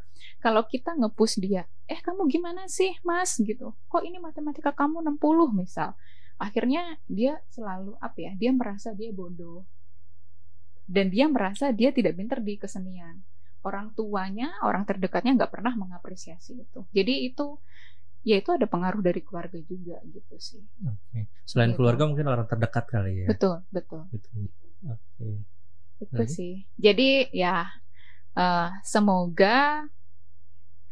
Kalau 0.45 0.63
kita 0.69 0.93
ngepush 0.93 1.41
dia, 1.41 1.65
eh 1.89 1.99
kamu 2.05 2.29
gimana 2.29 2.69
sih 2.69 2.93
mas 3.03 3.41
gitu? 3.41 3.73
Kok 3.89 4.05
ini 4.05 4.21
matematika 4.21 4.77
kamu 4.77 5.01
60 5.17 5.51
misal? 5.57 5.97
Akhirnya 6.37 7.01
dia 7.09 7.41
selalu 7.49 7.97
apa 7.99 8.19
ya? 8.19 8.33
Dia 8.37 8.51
merasa 8.53 8.93
dia 8.93 9.09
bodoh 9.11 9.65
dan 10.85 11.09
dia 11.09 11.25
merasa 11.33 11.73
dia 11.73 11.91
tidak 11.97 12.21
pinter 12.21 12.45
di 12.45 12.61
kesenian. 12.61 13.25
Orang 13.69 13.87
tuanya, 13.99 14.49
orang 14.69 14.83
terdekatnya 14.89 15.33
nggak 15.39 15.53
pernah 15.55 15.73
mengapresiasi 15.83 16.53
itu. 16.65 16.81
Jadi 16.97 17.13
itu 17.29 17.47
ya 18.29 18.37
itu 18.41 18.51
ada 18.57 18.67
pengaruh 18.73 19.01
dari 19.09 19.21
keluarga 19.27 19.59
juga 19.73 19.97
gitu 20.15 20.35
sih. 20.49 20.63
Oke. 20.91 21.21
Selain 21.49 21.71
Gitu. 21.73 21.79
keluarga 21.79 22.05
mungkin 22.11 22.27
orang 22.33 22.47
terdekat 22.51 22.85
kali 22.95 23.13
ya. 23.25 23.29
Betul, 23.29 23.57
betul. 23.75 24.03
Gitu. 24.13 24.29
Oke. 24.89 25.27
Itu 26.05 26.13
Lagi? 26.17 26.35
sih. 26.37 26.53
Jadi 26.85 27.03
ya 27.43 27.65
eh, 28.39 28.67
semoga 28.93 29.47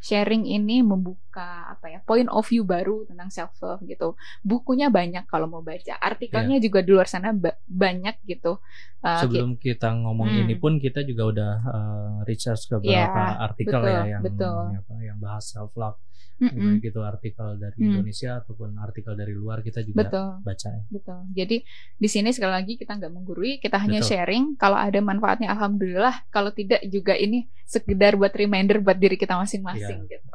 sharing 0.02 0.42
ini 0.44 0.82
membuka 0.82 1.70
apa 1.70 1.86
ya 1.86 2.02
point 2.02 2.26
of 2.26 2.42
view 2.42 2.66
baru 2.66 3.06
tentang 3.06 3.30
self 3.30 3.54
love 3.62 3.86
gitu. 3.86 4.18
Bukunya 4.42 4.90
banyak 4.90 5.24
kalau 5.24 5.46
mau 5.46 5.62
baca. 5.62 5.94
Artikelnya 5.96 6.58
juga 6.58 6.82
di 6.82 6.90
luar 6.90 7.06
sana 7.06 7.30
ba- 7.30 7.54
banyak 7.64 8.18
gitu. 8.26 8.58
Iya. 8.98 9.22
Sebelum 9.22 9.54
kita 9.56 9.94
ngomong 9.94 10.26
Hmm. 10.26 10.42
ini 10.42 10.54
pun 10.58 10.76
kita 10.76 11.02
juga 11.02 11.22
udah 11.30 11.52
uh, 11.64 12.14
research 12.26 12.66
ke 12.66 12.82
Iya, 12.82 13.06
beberapa 13.06 13.22
artikel 13.40 13.80
betul, 13.80 13.94
ya 13.94 14.02
yang 14.10 14.22
betul. 14.22 14.62
apa, 14.74 14.94
yang 15.00 15.18
bahas 15.18 15.44
self 15.46 15.70
love. 15.74 15.96
Mm-mm, 16.38 16.78
Baik 16.78 16.88
itu 16.88 17.00
artikel 17.00 17.48
dari 17.56 17.76
Hmm. 17.76 17.88
Indonesia 17.92 18.30
ataupun 18.38 18.76
artikel 18.76 19.12
dari 19.12 19.32
luar 19.32 19.60
kita 19.60 19.80
juga 19.80 19.98
betul. 20.02 20.28
baca 20.40 20.68
ya. 20.70 20.82
Betul. 20.88 21.20
Jadi 21.32 21.56
di 21.94 22.08
sini 22.08 22.30
sekali 22.30 22.52
lagi 22.52 22.74
kita 22.74 22.94
nggak 22.94 23.10
menggurui, 23.10 23.58
kita 23.58 23.76
hanya 23.76 24.00
Betul. 24.00 24.08
sharing. 24.08 24.44
Kalau 24.54 24.76
ada 24.76 24.98
manfaatnya, 24.98 25.50
alhamdulillah. 25.50 26.24
Kalau 26.28 26.50
tidak 26.50 26.80
juga 26.86 27.12
ini 27.12 27.44
sekedar 27.62 28.14
buat 28.14 28.32
reminder 28.32 28.78
buat 28.78 28.96
diri 28.96 29.14
kita 29.14 29.34
masing-masing 29.34 30.06
Iya. 30.06 30.16
gitu. 30.16 30.28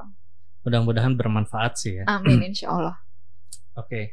Mudah-mudahan 0.64 1.16
bermanfaat 1.16 1.74
sih 1.76 1.98
ya. 1.98 2.04
Amin, 2.06 2.44
insya 2.52 2.70
Allah. 2.70 2.96
Oke. 3.74 4.12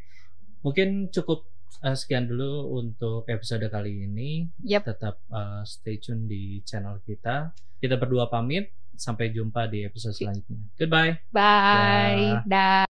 Mungkin 0.61 1.11
cukup 1.11 1.45
uh, 1.81 1.93
sekian 1.93 2.25
dulu 2.25 2.75
untuk 2.75 3.27
episode 3.27 3.67
kali 3.67 4.05
ini. 4.05 4.49
Yap. 4.63 4.87
Tetap 4.87 5.19
uh, 5.29 5.61
stay 5.63 5.97
tune 5.97 6.25
di 6.25 6.63
channel 6.63 7.03
kita. 7.03 7.51
Kita 7.77 7.97
berdua 7.97 8.29
pamit. 8.29 8.71
Sampai 8.97 9.35
jumpa 9.35 9.67
di 9.67 9.83
episode 9.85 10.15
selanjutnya. 10.15 10.71
Goodbye. 10.79 11.13
Bye. 11.35 12.43
Dah. 12.47 12.85